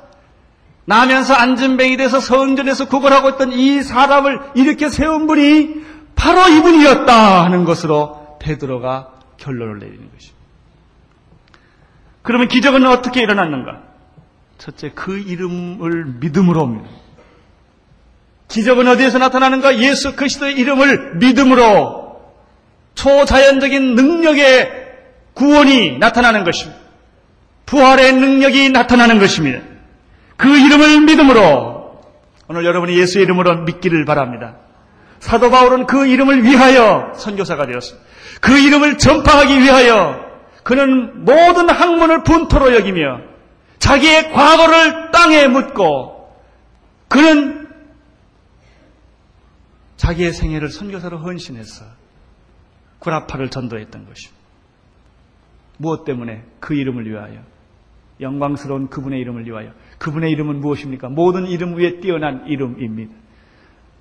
나면서 0.87 1.35
안전뱅이 1.35 1.99
돼서 1.99 2.19
성전에서 2.19 2.89
구걸하고 2.89 3.31
있던 3.31 3.53
이 3.53 3.83
사람을 3.83 4.41
일으켜 4.55 4.89
세운 4.89 5.27
분이 5.27 5.85
바로 6.17 6.49
이분이었다 6.49 7.45
하는 7.45 7.65
것으로 7.65 8.39
베드로가 8.41 9.13
결론을 9.37 9.79
내리는 9.79 10.11
것입니다. 10.11 10.41
그러면 12.23 12.49
기적은 12.49 12.87
어떻게 12.87 13.23
일어났는가? 13.23 13.83
첫째, 14.59 14.91
그 14.95 15.19
이름을 15.19 16.17
믿음으로 16.21 16.63
옵니다. 16.63 16.89
기적은 18.51 18.87
어디에서 18.89 19.19
나타나는가? 19.19 19.79
예수 19.79 20.17
그리스도의 20.17 20.55
이름을 20.55 21.17
믿음으로 21.17 22.21
초자연적인 22.95 23.95
능력의 23.95 24.73
구원이 25.35 25.99
나타나는 25.99 26.45
것입니다. 26.45 26.81
부활의 27.65 28.13
능력이 28.13 28.71
나타나는 28.71 29.21
것입니다. 29.21 29.61
그 30.37 30.49
이름을 30.49 31.03
믿음으로 31.03 32.01
오늘 32.49 32.65
여러분이 32.65 32.99
예수의 32.99 33.25
이름으로 33.25 33.63
믿기를 33.63 34.05
바랍니다. 34.05 34.57
사도 35.21 35.51
바울은 35.51 35.87
그 35.87 36.07
이름을 36.07 36.43
위하여 36.43 37.13
선교사가 37.15 37.67
되었습니다. 37.67 38.07
그 38.41 38.59
이름을 38.59 38.99
전파하기 38.99 39.61
위하여 39.61 40.29
그는 40.65 41.25
모든 41.25 41.71
학문을 41.71 42.25
분토로 42.25 42.75
여기며 42.75 43.21
자기의 43.79 44.33
과거를 44.33 45.11
땅에 45.13 45.47
묻고 45.47 46.35
그는 47.09 47.60
자기의 50.01 50.33
생애를 50.33 50.71
선교사로 50.71 51.19
헌신해서 51.19 51.85
구라파를 53.01 53.51
전도했던 53.51 54.07
것입니다. 54.07 54.41
무엇 55.77 56.07
때문에? 56.07 56.43
그 56.59 56.75
이름을 56.75 57.07
위하여. 57.07 57.43
영광스러운 58.19 58.89
그분의 58.89 59.21
이름을 59.21 59.47
위하여. 59.47 59.73
그분의 59.99 60.31
이름은 60.31 60.61
무엇입니까? 60.61 61.11
모든 61.11 61.47
이름 61.47 61.77
위에 61.77 62.01
뛰어난 62.01 62.47
이름입니다. 62.47 63.15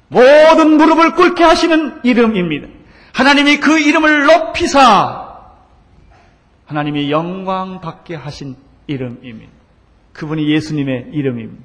모든 0.07 0.77
무릎을 0.77 1.15
꿇게 1.15 1.43
하시는 1.43 1.99
이름입니다. 2.03 2.67
하나님이 3.13 3.59
그 3.59 3.77
이름을 3.77 4.23
높이사 4.23 5.51
하나님이 6.65 7.11
영광 7.11 7.81
받게 7.81 8.15
하신 8.15 8.55
이름입니다. 8.87 9.51
그분이 10.13 10.49
예수님의 10.49 11.09
이름입니다. 11.11 11.61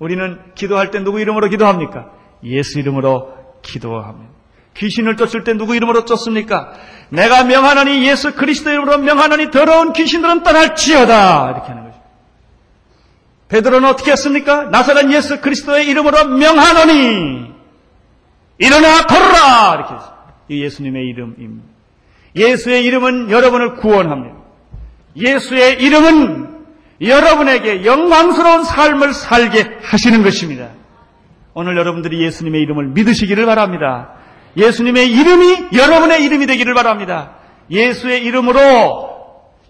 우리는 0.00 0.38
기도할 0.54 0.90
때 0.90 1.00
누구 1.00 1.18
이름으로 1.18 1.48
기도합니까? 1.48 2.12
예수 2.44 2.78
이름으로 2.78 3.43
기도합니다. 3.64 4.32
귀신을 4.76 5.16
쫓을 5.16 5.44
때 5.44 5.54
누구 5.54 5.74
이름으로 5.74 6.04
쫓습니까? 6.04 6.72
내가 7.08 7.44
명하노니 7.44 8.06
예수 8.06 8.34
그리스도 8.34 8.70
이름으로 8.70 8.98
명하노니 8.98 9.50
더러운 9.50 9.92
귀신들은 9.92 10.42
떠날지어다 10.42 11.50
이렇게 11.50 11.68
하는 11.68 11.84
거죠. 11.84 12.02
베드로는 13.48 13.88
어떻게 13.88 14.12
했습니까? 14.12 14.64
나사렛 14.64 15.10
예수 15.12 15.40
그리스도의 15.40 15.88
이름으로 15.88 16.24
명하노니 16.28 17.52
일어나 18.58 19.06
걸어라 19.06 19.74
이렇게 19.74 19.94
했어요. 19.94 20.14
이 20.48 20.62
예수님의 20.62 21.06
이름입니다. 21.08 21.68
예수의 22.36 22.84
이름은 22.84 23.30
여러분을 23.30 23.76
구원합니다. 23.76 24.36
예수의 25.16 25.80
이름은 25.82 26.54
여러분에게 27.00 27.84
영광스러운 27.84 28.64
삶을 28.64 29.14
살게 29.14 29.78
하시는 29.82 30.22
것입니다. 30.22 30.70
오늘 31.54 31.76
여러분들이 31.76 32.20
예수님의 32.22 32.60
이름을 32.62 32.88
믿으시기를 32.88 33.46
바랍니다. 33.46 34.14
예수님의 34.56 35.10
이름이 35.10 35.68
여러분의 35.72 36.24
이름이 36.24 36.46
되기를 36.46 36.74
바랍니다. 36.74 37.36
예수의 37.70 38.24
이름으로 38.24 39.14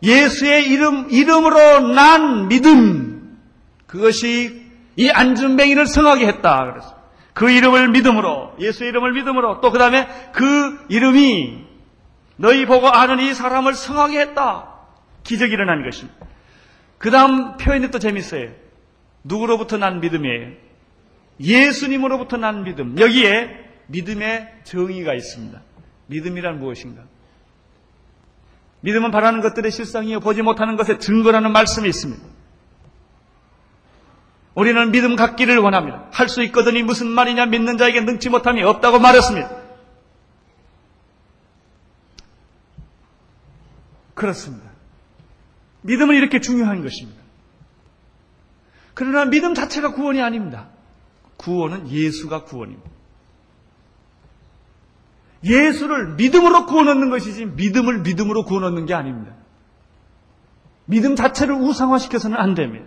예수의 0.03 0.69
이름 0.69 1.09
이름으로 1.11 1.81
난 1.95 2.49
믿음 2.49 3.39
그것이 3.87 4.65
이 4.97 5.11
안준뱅이를 5.11 5.87
성하게 5.87 6.27
했다. 6.27 6.71
그래서 6.71 6.95
그 7.33 7.51
이름을 7.51 7.91
믿음으로 7.91 8.55
예수의 8.61 8.91
이름을 8.91 9.13
믿음으로 9.13 9.61
또 9.61 9.71
그다음에 9.71 10.09
그 10.33 10.79
이름이 10.89 11.65
너희 12.37 12.67
보고 12.67 12.89
아는 12.89 13.21
이 13.21 13.35
사람을 13.35 13.75
성하게 13.75 14.21
했다. 14.21 14.69
기적이 15.23 15.53
일어난 15.53 15.85
것입니다. 15.85 16.27
그 16.99 17.11
다음 17.11 17.57
표현이 17.57 17.91
또 17.91 17.99
재밌어요. 17.99 18.51
누구로부터 19.25 19.79
난 19.79 20.01
믿음이에요? 20.01 20.64
예수님으로부터 21.41 22.37
난 22.37 22.65
믿음. 22.65 22.99
여기에 22.99 23.65
믿음의 23.89 24.61
정의가 24.65 25.15
있습니다. 25.15 25.61
믿음이란 26.07 26.59
무엇인가? 26.61 27.03
믿음은 28.81 29.11
바라는 29.11 29.41
것들의 29.41 29.71
실상이요. 29.71 30.21
보지 30.21 30.43
못하는 30.43 30.77
것의 30.77 31.01
증거라는 31.01 31.53
말씀이 31.53 31.89
있습니다. 31.89 32.23
우리는 34.55 34.91
믿음 34.93 35.17
갖기를 35.17 35.59
원합니다. 35.59 36.07
할 36.13 36.29
수 36.29 36.43
있거든이 36.45 36.83
무슨 36.83 37.09
말이냐 37.09 37.47
믿는 37.47 37.77
자에게 37.77 38.03
능치 38.03 38.29
못함이 38.29 38.63
없다고 38.63 39.01
말했습니다. 39.01 39.51
그렇습니다. 44.15 44.71
믿음은 45.83 46.15
이렇게 46.15 46.41
중요한 46.41 46.83
것입니다. 46.83 47.21
그러나 48.95 49.25
믿음 49.25 49.55
자체가 49.55 49.93
구원이 49.93 50.23
아닙니다. 50.23 50.69
구원은 51.37 51.89
예수가 51.89 52.45
구원입니다. 52.45 52.91
예수를 55.45 56.15
믿음으로 56.15 56.67
구원 56.67 56.89
얻는 56.89 57.11
것이지 57.11 57.45
믿음을 57.47 58.01
믿음으로 58.01 58.45
구원 58.45 58.65
얻는 58.65 58.87
게 58.87 58.95
아닙니다. 58.95 59.33
믿음 60.87 61.17
자체를 61.17 61.55
우상화시켜서는 61.55 62.37
안 62.37 62.55
됩니다. 62.55 62.87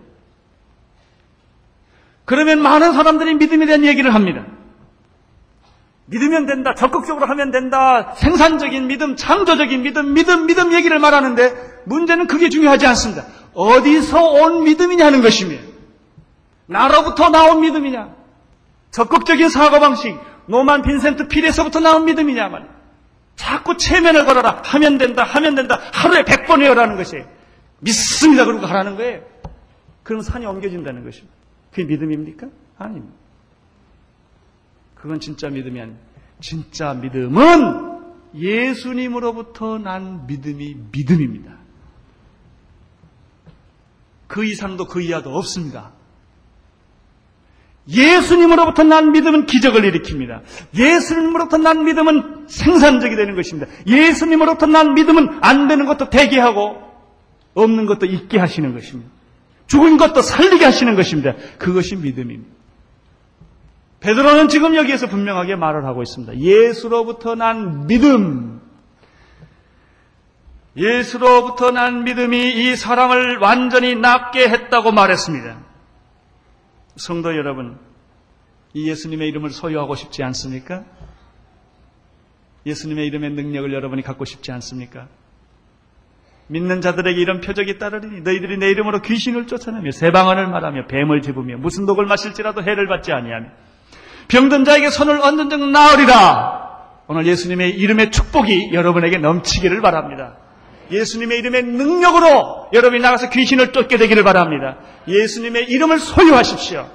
그러면 2.26 2.62
많은 2.62 2.94
사람들이 2.94 3.36
믿음에 3.36 3.66
대한 3.66 3.86
얘기를 3.86 4.14
합니다. 4.14 4.46
믿으면 6.08 6.46
된다, 6.46 6.74
적극적으로 6.74 7.26
하면 7.28 7.52
된다, 7.52 8.14
생산적인 8.16 8.88
믿음, 8.88 9.16
창조적인 9.16 9.82
믿음, 9.82 10.14
믿음, 10.14 10.46
믿음 10.46 10.74
얘기를 10.74 11.00
말하는데 11.00 11.84
문제는 11.86 12.28
그게 12.28 12.50
중요하지 12.50 12.86
않습니다. 12.88 13.26
어디서 13.54 14.24
온 14.24 14.64
믿음이냐는 14.64 15.22
것이며 15.22 15.58
나로부터 16.66 17.30
나온 17.30 17.62
믿음이냐, 17.62 18.17
적극적인 18.92 19.50
사고방식, 19.50 20.18
노만 20.48 20.82
빈센트 20.82 21.28
필에서부터 21.28 21.80
나온 21.80 22.06
믿음이냐 22.06 22.48
말이야. 22.48 22.78
자꾸 23.36 23.78
체면을 23.78 24.26
걸어라. 24.26 24.62
하면 24.66 24.98
된다. 24.98 25.24
하면 25.24 25.56
된다. 25.56 25.80
하루에 25.94 26.24
100번 26.24 26.62
해요라는 26.62 26.98
것이에요. 26.98 27.26
믿습니다. 27.80 28.46
그러고 28.46 28.66
하라는 28.66 28.98
거예요. 28.98 29.22
그럼 30.04 30.22
산이 30.22 30.46
옮겨진다는 30.46 31.04
것입니다. 31.04 31.34
그게 31.72 31.84
믿음입니까? 31.84 32.48
아닙니다. 32.78 33.16
그건 34.96 35.20
진짜 35.20 35.50
믿음이 35.50 35.80
아닙니다. 35.80 36.04
진짜 36.40 36.94
믿음은 36.94 37.98
예수님으로부터 38.34 39.78
난 39.78 40.26
믿음이 40.26 40.76
믿음입니다. 40.92 41.58
그 44.28 44.44
이상도 44.46 44.86
그 44.86 45.02
이하도 45.02 45.36
없습니다. 45.36 45.92
예수님으로부터 47.90 48.84
난 48.84 49.12
믿음은 49.12 49.46
기적을 49.46 49.82
일으킵니다. 49.82 50.42
예수님으로부터 50.76 51.58
난 51.58 51.86
믿음은 51.86 52.48
생산적이 52.48 53.16
되는 53.16 53.36
것입니다. 53.36 53.72
예수님으로부터 53.88 54.66
난 54.66 54.94
믿음은 54.94 55.40
안 55.42 55.68
되는 55.68 55.86
것도 55.86 56.10
되게 56.10 56.40
하고 56.40 56.82
없는 57.54 57.86
것도 57.86 58.06
있게 58.06 58.40
하시는 58.40 58.74
것입니다. 58.74 59.10
죽은 59.68 59.98
것도 59.98 60.22
살리게 60.22 60.66
하시는 60.66 60.96
것입니다. 60.96 61.34
그것이 61.58 61.96
믿음입니다. 61.96 62.56
베드로는 64.00 64.48
지금 64.48 64.76
여기에서 64.76 65.08
분명하게 65.08 65.56
말을 65.56 65.86
하고 65.86 66.04
있습니다. 66.04 66.38
예수로부터 66.38 67.36
난 67.36 67.88
믿음. 67.88 68.62
예수로부터 70.76 71.72
난 71.72 72.04
믿음이 72.04 72.54
이 72.54 72.76
사람을 72.76 73.38
완전히 73.38 73.96
낫게 73.96 74.48
했다고 74.50 74.92
말했습니다. 74.92 75.67
성도 76.98 77.36
여러분, 77.36 77.78
이 78.74 78.90
예수님의 78.90 79.28
이름을 79.30 79.52
소유하고 79.52 79.96
싶지 79.96 80.24
않습니까? 80.24 80.84
예수님의 82.66 83.06
이름의 83.08 83.32
능력을 83.32 83.72
여러분이 83.74 84.02
갖고 84.02 84.26
싶지 84.26 84.52
않습니까? 84.52 85.08
믿는 86.48 86.82
자들에게 86.82 87.20
이런 87.20 87.42
표적이 87.42 87.78
따르리니 87.78 88.22
너희들이 88.22 88.58
내 88.58 88.70
이름으로 88.70 89.02
귀신을 89.02 89.48
쫓아내며 89.48 89.92
세방언을 89.92 90.48
말하며 90.48 90.88
뱀을 90.88 91.22
집으며 91.22 91.58
무슨 91.58 91.86
독을 91.86 92.06
마실지라도 92.06 92.64
해를 92.64 92.88
받지 92.88 93.12
아니하며 93.12 93.48
병든 94.30 94.66
자에게 94.66 94.90
손을 94.90 95.22
얹은 95.22 95.50
적 95.50 95.60
나으리라. 95.70 97.04
오늘 97.08 97.26
예수님의 97.26 97.72
이름의 97.72 98.12
축복이 98.12 98.72
여러분에게 98.74 99.18
넘치기를 99.18 99.82
바랍니다. 99.82 100.38
예수님의 100.92 101.40
이름의 101.40 101.64
능력으로 101.64 102.70
여러분이 102.74 103.02
나가서 103.02 103.30
귀신을 103.30 103.72
쫓게 103.72 103.98
되기를 103.98 104.24
바랍니다. 104.24 104.78
예수님의 105.08 105.66
이름을 105.66 106.00
소유하십시오. 106.00 106.90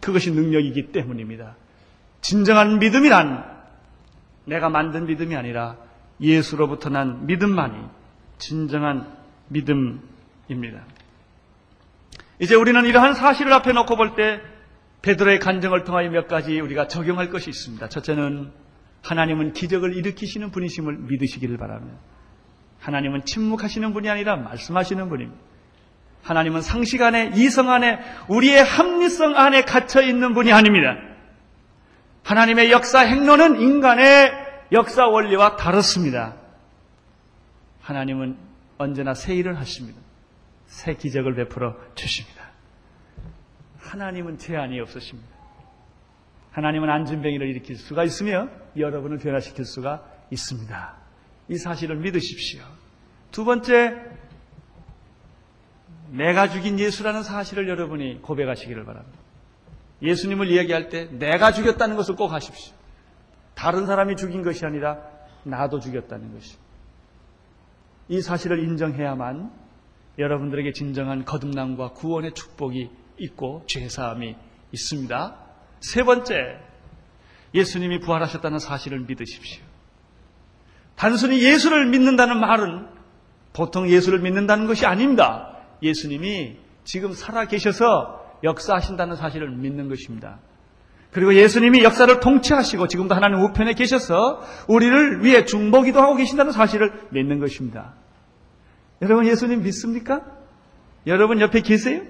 그것이 0.00 0.30
능력이기 0.30 0.92
때문입니다. 0.92 1.56
진정한 2.20 2.78
믿음이란 2.78 3.44
내가 4.46 4.68
만든 4.68 5.06
믿음이 5.06 5.36
아니라 5.36 5.76
예수로부터 6.20 6.88
난 6.88 7.26
믿음만이 7.26 7.76
진정한 8.38 9.06
믿음입니다. 9.48 10.84
이제 12.40 12.54
우리는 12.54 12.84
이러한 12.84 13.14
사실을 13.14 13.52
앞에 13.52 13.72
놓고 13.72 13.96
볼 13.96 14.14
때 14.14 14.40
베드로의 15.02 15.38
간증을 15.38 15.84
통하여 15.84 16.10
몇 16.10 16.26
가지 16.26 16.60
우리가 16.60 16.88
적용할 16.88 17.30
것이 17.30 17.50
있습니다. 17.50 17.88
첫째는 17.88 18.50
하나님은 19.02 19.52
기적을 19.52 19.96
일으키시는 19.96 20.50
분이심을 20.50 20.98
믿으시기를 20.98 21.56
바랍니다. 21.56 21.98
하나님은 22.80 23.24
침묵하시는 23.24 23.92
분이 23.92 24.08
아니라 24.08 24.36
말씀하시는 24.36 25.08
분입니다. 25.08 25.48
하나님은 26.22 26.62
상식 26.62 27.00
안에, 27.02 27.32
이성 27.36 27.70
안에, 27.70 27.98
우리의 28.28 28.62
합리성 28.62 29.36
안에 29.36 29.62
갇혀 29.62 30.02
있는 30.02 30.34
분이 30.34 30.52
아닙니다. 30.52 30.96
하나님의 32.24 32.70
역사 32.70 33.00
행로는 33.00 33.60
인간의 33.60 34.32
역사 34.72 35.06
원리와 35.06 35.56
다릅니다. 35.56 36.36
하나님은 37.80 38.36
언제나 38.76 39.14
새 39.14 39.34
일을 39.34 39.58
하십니다. 39.58 39.98
새 40.66 40.94
기적을 40.94 41.34
베풀어 41.34 41.74
주십니다. 41.94 42.44
하나님은 43.78 44.36
제한이 44.36 44.78
없으십니다. 44.80 45.30
하나님은 46.52 46.90
안진뱅이를 46.90 47.48
일으킬 47.48 47.76
수가 47.76 48.04
있으며 48.04 48.48
여러분을 48.76 49.18
변화시킬 49.18 49.64
수가 49.64 50.04
있습니다. 50.30 50.97
이 51.48 51.56
사실을 51.56 51.96
믿으십시오. 51.96 52.62
두 53.30 53.44
번째, 53.44 53.94
내가 56.10 56.48
죽인 56.48 56.78
예수라는 56.78 57.22
사실을 57.22 57.68
여러분이 57.68 58.22
고백하시기를 58.22 58.84
바랍니다. 58.84 59.18
예수님을 60.02 60.50
이야기할 60.50 60.88
때 60.88 61.06
내가 61.10 61.52
죽였다는 61.52 61.96
것을 61.96 62.16
꼭 62.16 62.32
하십시오. 62.32 62.74
다른 63.54 63.86
사람이 63.86 64.16
죽인 64.16 64.42
것이 64.42 64.64
아니라 64.64 65.02
나도 65.42 65.80
죽였다는 65.80 66.32
것입니다. 66.32 66.68
이 68.08 68.20
사실을 68.20 68.60
인정해야만 68.60 69.50
여러분들에게 70.18 70.72
진정한 70.72 71.24
거듭남과 71.24 71.92
구원의 71.92 72.32
축복이 72.34 72.90
있고 73.18 73.64
죄사함이 73.66 74.36
있습니다. 74.72 75.36
세 75.80 76.02
번째, 76.02 76.58
예수님이 77.54 78.00
부활하셨다는 78.00 78.58
사실을 78.58 79.00
믿으십시오. 79.00 79.67
단순히 80.98 81.40
예수를 81.40 81.86
믿는다는 81.86 82.40
말은 82.40 82.88
보통 83.52 83.88
예수를 83.88 84.18
믿는다는 84.18 84.66
것이 84.66 84.84
아닙니다. 84.84 85.56
예수님이 85.80 86.56
지금 86.82 87.12
살아 87.12 87.44
계셔서 87.44 88.36
역사하신다는 88.42 89.14
사실을 89.14 89.48
믿는 89.48 89.88
것입니다. 89.88 90.40
그리고 91.12 91.34
예수님이 91.34 91.84
역사를 91.84 92.18
통치하시고 92.18 92.88
지금도 92.88 93.14
하나님 93.14 93.38
우편에 93.44 93.74
계셔서 93.74 94.42
우리를 94.66 95.24
위해 95.24 95.44
중보기도 95.44 96.02
하고 96.02 96.16
계신다는 96.16 96.50
사실을 96.50 96.92
믿는 97.10 97.38
것입니다. 97.38 97.94
여러분 99.00 99.24
예수님 99.24 99.62
믿습니까? 99.62 100.22
여러분 101.06 101.40
옆에 101.40 101.60
계세요? 101.60 102.02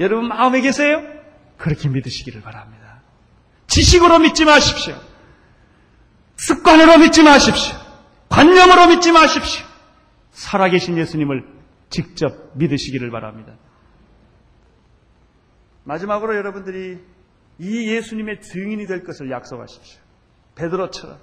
여러분 0.00 0.26
마음에 0.26 0.62
계세요? 0.62 1.02
그렇게 1.58 1.90
믿으시기를 1.90 2.40
바랍니다. 2.40 3.02
지식으로 3.66 4.20
믿지 4.20 4.46
마십시오. 4.46 4.94
습관으로 6.36 6.96
믿지 6.98 7.22
마십시오. 7.22 7.89
관념으로 8.30 8.86
믿지 8.88 9.12
마십시오. 9.12 9.66
살아계신 10.30 10.96
예수님을 10.96 11.44
직접 11.90 12.52
믿으시기를 12.54 13.10
바랍니다. 13.10 13.54
마지막으로 15.84 16.36
여러분들이 16.36 16.98
이 17.58 17.88
예수님의 17.90 18.40
증인이 18.40 18.86
될 18.86 19.04
것을 19.04 19.30
약속하십시오. 19.30 20.00
베드로처럼 20.54 21.18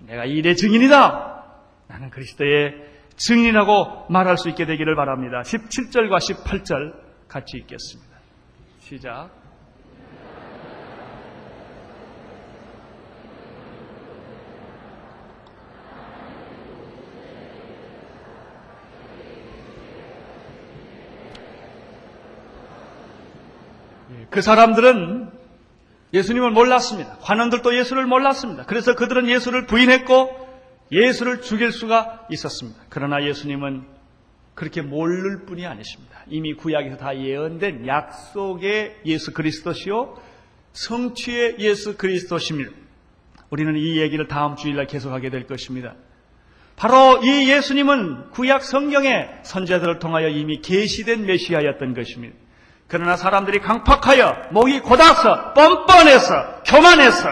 내가 0.00 0.24
이 0.24 0.32
일의 0.32 0.56
증인이다. 0.56 1.44
나는 1.86 2.10
그리스도의 2.10 2.88
증인이라고 3.16 4.06
말할 4.08 4.38
수 4.38 4.48
있게 4.48 4.64
되기를 4.64 4.96
바랍니다. 4.96 5.42
17절과 5.42 6.18
18절 6.18 7.28
같이 7.28 7.58
읽겠습니다. 7.58 8.10
시작. 8.80 9.39
그 24.30 24.42
사람들은 24.42 25.28
예수님을 26.12 26.50
몰랐습니다. 26.50 27.18
관원들도 27.20 27.76
예수를 27.76 28.06
몰랐습니다. 28.06 28.64
그래서 28.66 28.94
그들은 28.94 29.28
예수를 29.28 29.66
부인했고 29.66 30.48
예수를 30.92 31.42
죽일 31.42 31.72
수가 31.72 32.26
있었습니다. 32.30 32.80
그러나 32.88 33.24
예수님은 33.24 33.84
그렇게 34.54 34.82
모를 34.82 35.44
뿐이 35.46 35.66
아니십니다. 35.66 36.24
이미 36.28 36.54
구약에서 36.54 36.96
다 36.96 37.16
예언된 37.16 37.86
약속의 37.86 39.02
예수 39.06 39.32
그리스도시요 39.32 40.20
성취의 40.72 41.56
예수 41.60 41.96
그리스도십니다. 41.96 42.72
우리는 43.50 43.76
이 43.76 43.98
얘기를 43.98 44.28
다음 44.28 44.56
주일날 44.56 44.86
계속하게 44.86 45.30
될 45.30 45.46
것입니다. 45.46 45.94
바로 46.76 47.20
이 47.22 47.50
예수님은 47.50 48.30
구약 48.30 48.62
성경의 48.62 49.40
선제들을 49.42 49.98
통하여 49.98 50.28
이미 50.28 50.60
계시된 50.60 51.26
메시아였던 51.26 51.94
것입니다. 51.94 52.36
그러나 52.90 53.16
사람들이 53.16 53.60
강팍하여 53.60 54.48
목이 54.50 54.80
고닥서 54.80 55.54
뻔뻔해서 55.54 56.62
교만해서 56.66 57.28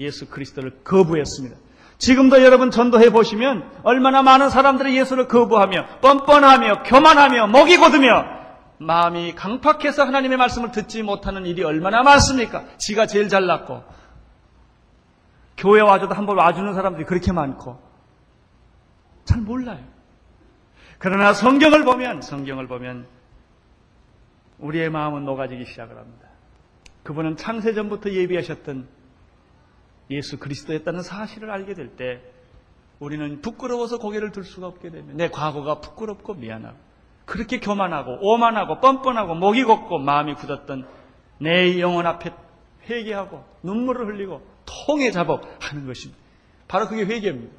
예수 0.00 0.28
그리스도를 0.28 0.82
거부했습니다. 0.82 1.56
지금도 1.98 2.42
여러분 2.42 2.70
전도해 2.70 3.10
보시면 3.10 3.70
얼마나 3.82 4.22
많은 4.22 4.48
사람들이 4.48 4.96
예수를 4.98 5.28
거부하며 5.28 6.00
뻔뻔하며 6.00 6.84
교만하며 6.84 7.48
목이 7.48 7.76
곧으며 7.76 8.24
마음이 8.78 9.34
강팍해서 9.34 10.04
하나님의 10.04 10.38
말씀을 10.38 10.72
듣지 10.72 11.02
못하는 11.02 11.44
일이 11.46 11.62
얼마나 11.62 12.02
많습니까? 12.02 12.64
지가 12.78 13.06
제일 13.06 13.28
잘났고 13.28 13.84
교회 15.58 15.82
와줘도 15.82 16.14
한 16.14 16.24
번 16.26 16.38
와주는 16.38 16.72
사람들이 16.74 17.04
그렇게 17.04 17.30
많고 17.30 17.78
잘 19.26 19.38
몰라요. 19.42 19.78
그러나 20.98 21.34
성경을 21.34 21.84
보면 21.84 22.22
성경을 22.22 22.66
보면 22.66 23.06
우리의 24.62 24.90
마음은 24.90 25.24
녹아지기 25.24 25.66
시작을 25.66 25.96
합니다. 25.96 26.28
그분은 27.02 27.36
창세전부터 27.36 28.12
예비하셨던 28.12 28.88
예수 30.10 30.38
그리스도였다는 30.38 31.02
사실을 31.02 31.50
알게 31.50 31.74
될 31.74 31.96
때 31.96 32.22
우리는 33.02 33.40
부끄러워서 33.40 33.98
고개를 33.98 34.30
들 34.30 34.44
수가 34.44 34.68
없게 34.68 34.90
되면 34.90 35.16
내 35.16 35.28
과거가 35.28 35.80
부끄럽고 35.80 36.34
미안하고 36.34 36.78
그렇게 37.24 37.58
교만하고 37.58 38.18
오만하고 38.20 38.80
뻔뻔하고 38.80 39.34
목이 39.34 39.64
걷고 39.64 39.98
마음이 39.98 40.34
굳었던 40.34 40.88
내 41.38 41.80
영혼 41.80 42.06
앞에 42.06 42.32
회개하고 42.88 43.44
눈물을 43.64 44.06
흘리고 44.06 44.46
통해 44.64 45.10
작업하는 45.10 45.86
것입니다. 45.86 46.22
바로 46.68 46.86
그게 46.86 47.04
회개입니다. 47.04 47.52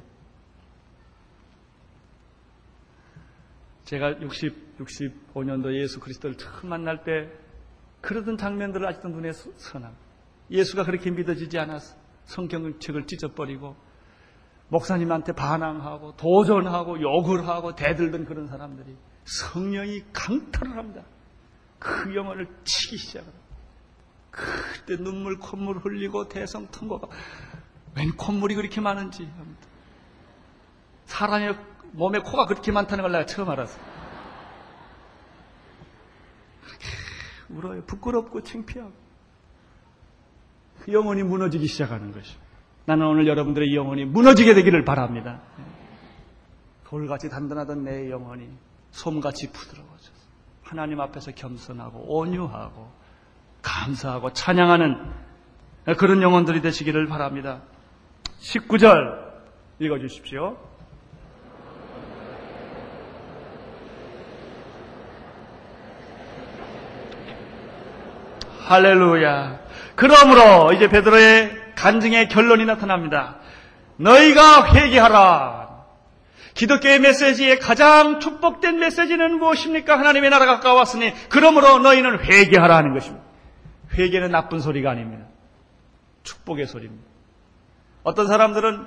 제가 3.84 4.20
60, 4.22 4.63
65년도 4.78 5.74
예수 5.80 6.00
그리스도를 6.00 6.36
처음 6.36 6.70
만날 6.70 7.04
때 7.04 7.30
그러던 8.00 8.36
장면들을 8.36 8.86
아직도 8.86 9.08
눈에 9.08 9.32
선합니다. 9.32 10.02
예수가 10.50 10.84
그렇게 10.84 11.10
믿어지지 11.10 11.58
않아서 11.58 11.96
성경책을 12.24 13.06
찢어버리고 13.06 13.76
목사님한테 14.68 15.32
반항하고 15.32 16.16
도전하고 16.16 17.00
욕을 17.00 17.46
하고 17.46 17.74
대들던 17.74 18.24
그런 18.24 18.46
사람들이 18.46 18.96
성령이 19.24 20.02
강탈을 20.12 20.76
합니다. 20.76 21.02
그 21.78 22.14
영혼을 22.14 22.48
치기 22.64 22.96
시작합니다. 22.96 23.44
그때 24.30 24.96
눈물 24.96 25.38
콧물 25.38 25.78
흘리고 25.78 26.28
대성 26.28 26.66
통고가 26.68 27.08
웬 27.96 28.10
콧물이 28.16 28.54
그렇게 28.56 28.80
많은지 28.80 29.24
합니다. 29.24 29.60
사람의 31.06 31.56
몸에 31.92 32.18
코가 32.18 32.46
그렇게 32.46 32.72
많다는 32.72 33.02
걸 33.02 33.12
내가 33.12 33.26
처음 33.26 33.48
알았어. 33.50 33.78
그렇게 33.78 33.93
울어요. 37.48 37.82
부끄럽고 37.84 38.42
창피하고. 38.42 38.92
그 40.80 40.92
영혼이 40.92 41.22
무너지기 41.22 41.66
시작하는 41.66 42.12
것이. 42.12 42.36
나는 42.86 43.06
오늘 43.06 43.26
여러분들의 43.26 43.74
영혼이 43.74 44.04
무너지게 44.04 44.54
되기를 44.54 44.84
바랍니다. 44.84 45.40
돌같이 46.84 47.28
단단하던 47.28 47.84
내 47.84 48.10
영혼이 48.10 48.48
솜같이 48.90 49.50
부드러워져서 49.50 50.12
하나님 50.62 51.00
앞에서 51.00 51.32
겸손하고 51.32 52.16
온유하고 52.18 52.92
감사하고 53.62 54.32
찬양하는 54.32 55.12
그런 55.98 56.22
영혼들이 56.22 56.60
되시기를 56.60 57.06
바랍니다. 57.06 57.62
19절 58.38 59.24
읽어주십시오. 59.80 60.56
할렐루야. 68.64 69.60
그러므로 69.94 70.72
이제 70.72 70.88
베드로의 70.88 71.74
간증의 71.74 72.28
결론이 72.28 72.64
나타납니다. 72.64 73.36
너희가 73.96 74.74
회개하라. 74.74 75.64
기독교의 76.54 77.00
메시지의 77.00 77.58
가장 77.58 78.20
축복된 78.20 78.78
메시지는 78.78 79.38
무엇입니까? 79.38 79.98
하나님의 79.98 80.30
나라가 80.30 80.56
가까웠으니 80.56 81.12
그러므로 81.28 81.78
너희는 81.78 82.20
회개하라 82.24 82.76
하는 82.76 82.94
것입니다. 82.94 83.24
회개는 83.94 84.30
나쁜 84.30 84.60
소리가 84.60 84.90
아닙니다. 84.90 85.26
축복의 86.22 86.66
소리입니다. 86.66 87.04
어떤 88.02 88.26
사람들은 88.28 88.86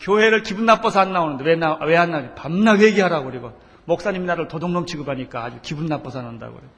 교회를 0.00 0.42
기분 0.42 0.66
나빠서 0.66 1.00
안 1.00 1.12
나오는데 1.12 1.44
왜, 1.44 1.96
안 1.96 2.10
나오지? 2.10 2.30
밤낮 2.36 2.78
회개하라고 2.78 3.30
그리고 3.30 3.52
목사님 3.84 4.26
나를 4.26 4.48
도둑놈 4.48 4.86
취급하니까 4.86 5.44
아주 5.44 5.58
기분 5.62 5.86
나빠서 5.86 6.20
안 6.20 6.26
온다고 6.26 6.54
그래요. 6.54 6.70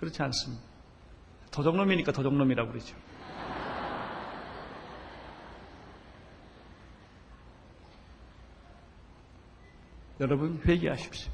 그렇지 0.00 0.22
않습니다. 0.22 0.67
도둑놈이니까 1.50 2.12
도둑놈이라고 2.12 2.70
그러죠. 2.70 2.96
여러분 10.20 10.60
회개하십시오. 10.66 11.32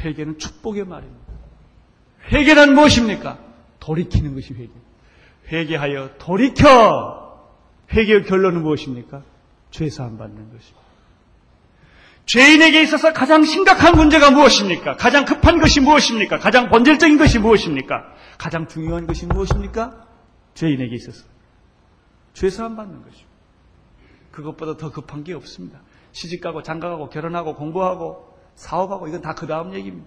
회개는 0.00 0.38
축복의 0.38 0.84
말입니다. 0.84 1.32
회개란 2.32 2.74
무엇입니까? 2.74 3.38
돌이키는 3.80 4.34
것이 4.34 4.54
회개. 4.54 4.70
회개하여 5.48 6.18
돌이켜. 6.18 7.48
회개의 7.92 8.24
결론은 8.24 8.62
무엇입니까? 8.62 9.22
죄 9.70 9.88
사함 9.88 10.18
받는 10.18 10.36
것입니다. 10.52 10.87
죄인에게 12.28 12.82
있어서 12.82 13.14
가장 13.14 13.42
심각한 13.42 13.96
문제가 13.96 14.30
무엇입니까? 14.30 14.96
가장 14.96 15.24
급한 15.24 15.58
것이 15.58 15.80
무엇입니까? 15.80 16.38
가장 16.38 16.68
본질적인 16.68 17.16
것이 17.16 17.38
무엇입니까? 17.38 18.04
가장 18.36 18.68
중요한 18.68 19.06
것이 19.06 19.24
무엇입니까? 19.24 20.06
죄인에게 20.52 20.94
있어서 20.96 21.24
죄사함 22.34 22.76
받는 22.76 23.02
것입니다. 23.02 23.28
그것보다 24.30 24.76
더 24.76 24.90
급한 24.90 25.24
게 25.24 25.32
없습니다. 25.32 25.80
시집가고 26.12 26.62
장가가고 26.62 27.08
결혼하고 27.08 27.54
공부하고 27.54 28.38
사업하고 28.56 29.08
이건 29.08 29.22
다 29.22 29.34
그 29.34 29.46
다음 29.46 29.72
얘기입니다. 29.72 30.06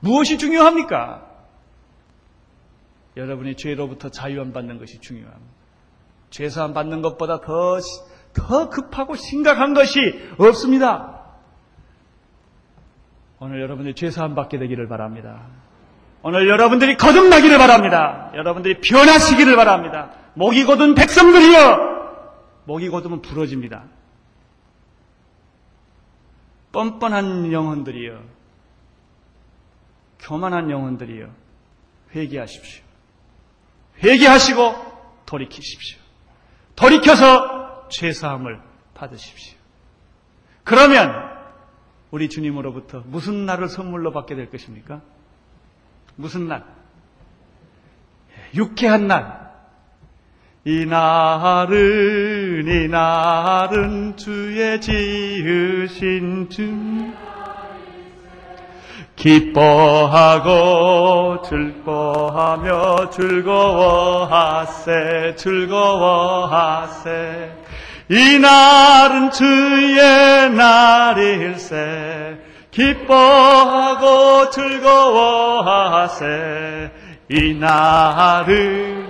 무엇이 0.00 0.38
중요합니까? 0.38 1.24
여러분이 3.16 3.54
죄로부터 3.56 4.08
자유함 4.08 4.52
받는 4.52 4.78
것이 4.78 4.98
중요합니다. 4.98 5.54
죄사함 6.30 6.74
받는 6.74 7.00
것보다 7.00 7.40
더, 7.40 7.78
더 8.34 8.68
급하고 8.68 9.16
심각한 9.16 9.74
것이 9.74 10.00
없습니다. 10.38 11.22
오늘 13.38 13.60
여러분이 13.60 13.94
죄사함 13.94 14.34
받게 14.34 14.58
되기를 14.58 14.88
바랍니다. 14.88 15.46
오늘 16.22 16.48
여러분들이 16.48 16.96
거듭나기를 16.96 17.58
바랍니다. 17.58 18.30
여러분들이 18.34 18.80
변하시기를 18.80 19.56
바랍니다. 19.56 20.10
목이 20.34 20.64
곧은 20.64 20.94
백성들이여! 20.94 21.94
목이 22.64 22.88
곧으면 22.88 23.20
부러집니다. 23.20 23.84
뻔뻔한 26.72 27.52
영혼들이여. 27.52 28.18
교만한 30.20 30.70
영혼들이여. 30.70 31.28
회개하십시오. 32.14 32.82
회개하시고 34.02 34.74
돌이키십시오. 35.26 35.98
돌이켜서 36.74 37.53
죄사함을 37.88 38.60
받으십시오. 38.94 39.58
그러면 40.62 41.12
우리 42.10 42.28
주님으로부터 42.28 43.02
무슨 43.06 43.46
날을 43.46 43.68
선물로 43.68 44.12
받게 44.12 44.34
될 44.34 44.50
것입니까? 44.50 45.00
무슨 46.16 46.48
날? 46.48 46.64
유쾌한 48.54 49.08
날. 49.08 49.44
이 50.66 50.86
날은 50.86 52.66
이 52.66 52.88
날은 52.88 54.16
주의 54.16 54.80
지으신 54.80 56.48
주 56.48 57.12
기뻐하고 59.16 60.52
즐거하며 61.42 63.10
즐거워하세 63.10 64.84
즐거워하세 65.36 67.12
이 68.10 68.38
날은 68.38 69.30
주의 69.30 70.50
날일세. 70.50 72.36
기뻐하고 72.70 74.50
즐거워하세. 74.50 76.26
이 77.30 77.54
날은 77.54 79.08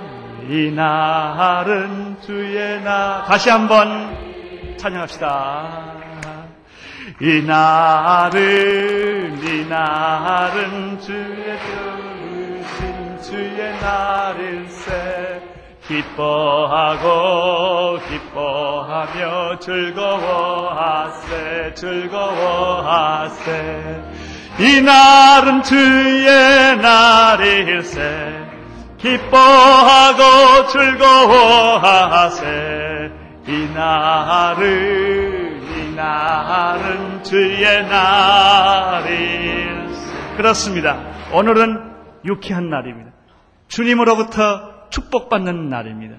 이 0.49 0.71
날은 0.71 2.19
주의 2.21 2.81
날. 2.83 3.25
다시 3.25 3.51
한번 3.51 4.17
찬양합시다. 4.77 5.95
이 7.21 7.43
날은 7.43 9.43
이 9.43 9.69
날은 9.69 11.01
주의 11.01 11.59
부르신 11.59 13.19
주의 13.23 13.73
날일세 13.81 15.34
기뻐하고 15.87 17.99
기뻐하며 18.09 19.59
즐거워하세 19.59 21.75
즐거워하세 21.75 23.53
이 24.61 24.81
날은 24.81 25.63
주의 25.63 26.77
날일세 26.77 28.47
기뻐하고 28.99 30.69
즐거워하세 30.69 32.45
이 33.47 33.69
날은 33.75 35.55
날은 35.95 37.23
주의 37.23 37.63
날일 37.89 39.89
그렇습니다. 40.37 40.99
오늘은 41.33 41.79
유쾌한 42.25 42.69
날입니다. 42.69 43.13
주님으로부터 43.69 44.74
축복받는 44.95 45.69
날입니다. 45.69 46.17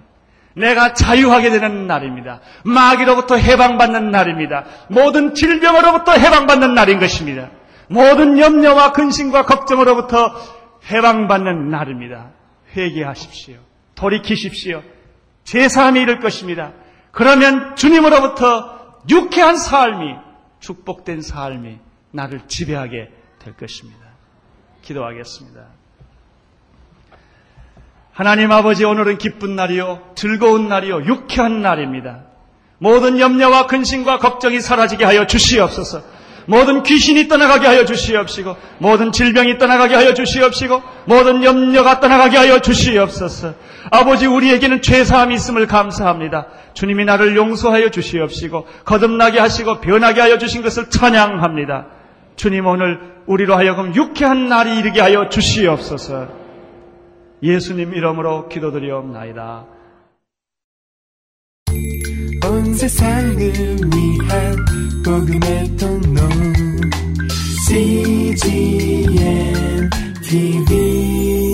내가 0.55 0.93
자유하게 0.93 1.49
되는 1.49 1.88
날입니다. 1.88 2.39
마귀로부터 2.63 3.36
해방받는 3.36 4.11
날입니다. 4.11 4.65
모든 4.89 5.34
질병으로부터 5.34 6.13
해방받는 6.13 6.73
날인 6.73 6.99
것입니다. 6.99 7.49
모든 7.88 8.38
염려와 8.39 8.93
근심과 8.93 9.45
걱정으로부터 9.45 10.34
해방받는 10.89 11.69
날입니다. 11.69 12.32
회개하십시오. 12.76 13.57
돌이키십시오. 13.95 14.82
제사함이 15.43 16.01
이를 16.01 16.19
것입니다. 16.19 16.73
그러면 17.11 17.76
주님으로부터 17.76 19.01
유쾌한 19.09 19.57
삶이, 19.57 20.15
축복된 20.59 21.21
삶이 21.21 21.80
나를 22.11 22.41
지배하게 22.47 23.09
될 23.39 23.55
것입니다. 23.55 23.99
기도하겠습니다. 24.82 25.61
하나님 28.16 28.49
아버지 28.53 28.86
오늘은 28.86 29.18
기쁜 29.18 29.57
날이요, 29.57 29.99
즐거운 30.16 30.70
날이요, 30.70 31.03
유쾌한 31.03 31.61
날입니다. 31.61 32.20
모든 32.78 33.20
염려와 33.20 33.68
근심과 33.68 34.20
걱정이 34.20 34.61
사라지게 34.61 35.03
하여 35.03 35.28
주시옵소서. 35.28 36.01
모든 36.45 36.84
귀신이 36.84 37.28
떠나가게 37.28 37.68
하여 37.68 37.84
주시옵시고 37.84 38.55
모든 38.78 39.11
질병이 39.11 39.57
떠나가게 39.57 39.95
하여 39.95 40.13
주시옵시고 40.13 40.82
모든 41.07 41.43
염려가 41.43 41.99
떠나가게 41.99 42.38
하여 42.38 42.59
주시옵소서. 42.61 43.53
아버지 43.91 44.28
우리에게는 44.28 44.82
죄사함이 44.82 45.36
있음을 45.36 45.68
감사합니다. 45.68 46.47
주님이 46.74 47.03
나를 47.03 47.36
용서하여 47.36 47.89
주시옵시고 47.89 48.66
거듭나게 48.86 49.39
하시고 49.39 49.82
변하게 49.82 50.22
하여 50.22 50.38
주신 50.38 50.61
것을 50.61 50.89
찬양합니다. 50.89 51.88
주님 52.38 52.66
오늘 52.66 52.97
우리로 53.26 53.57
하여금 53.57 53.93
유쾌한 53.93 54.47
날이 54.47 54.78
이르게 54.78 55.01
하여 55.01 55.28
주시옵소서. 55.28 56.45
예수님 57.43 57.93
이름으로 57.93 58.47
기도드리옵나이다. 58.49 59.65
온 62.47 62.73
세상을 62.73 63.38
위한 63.38 64.65
복음의 65.03 65.77
통로 65.77 66.21
CGM 67.67 69.15
TV 70.23 71.45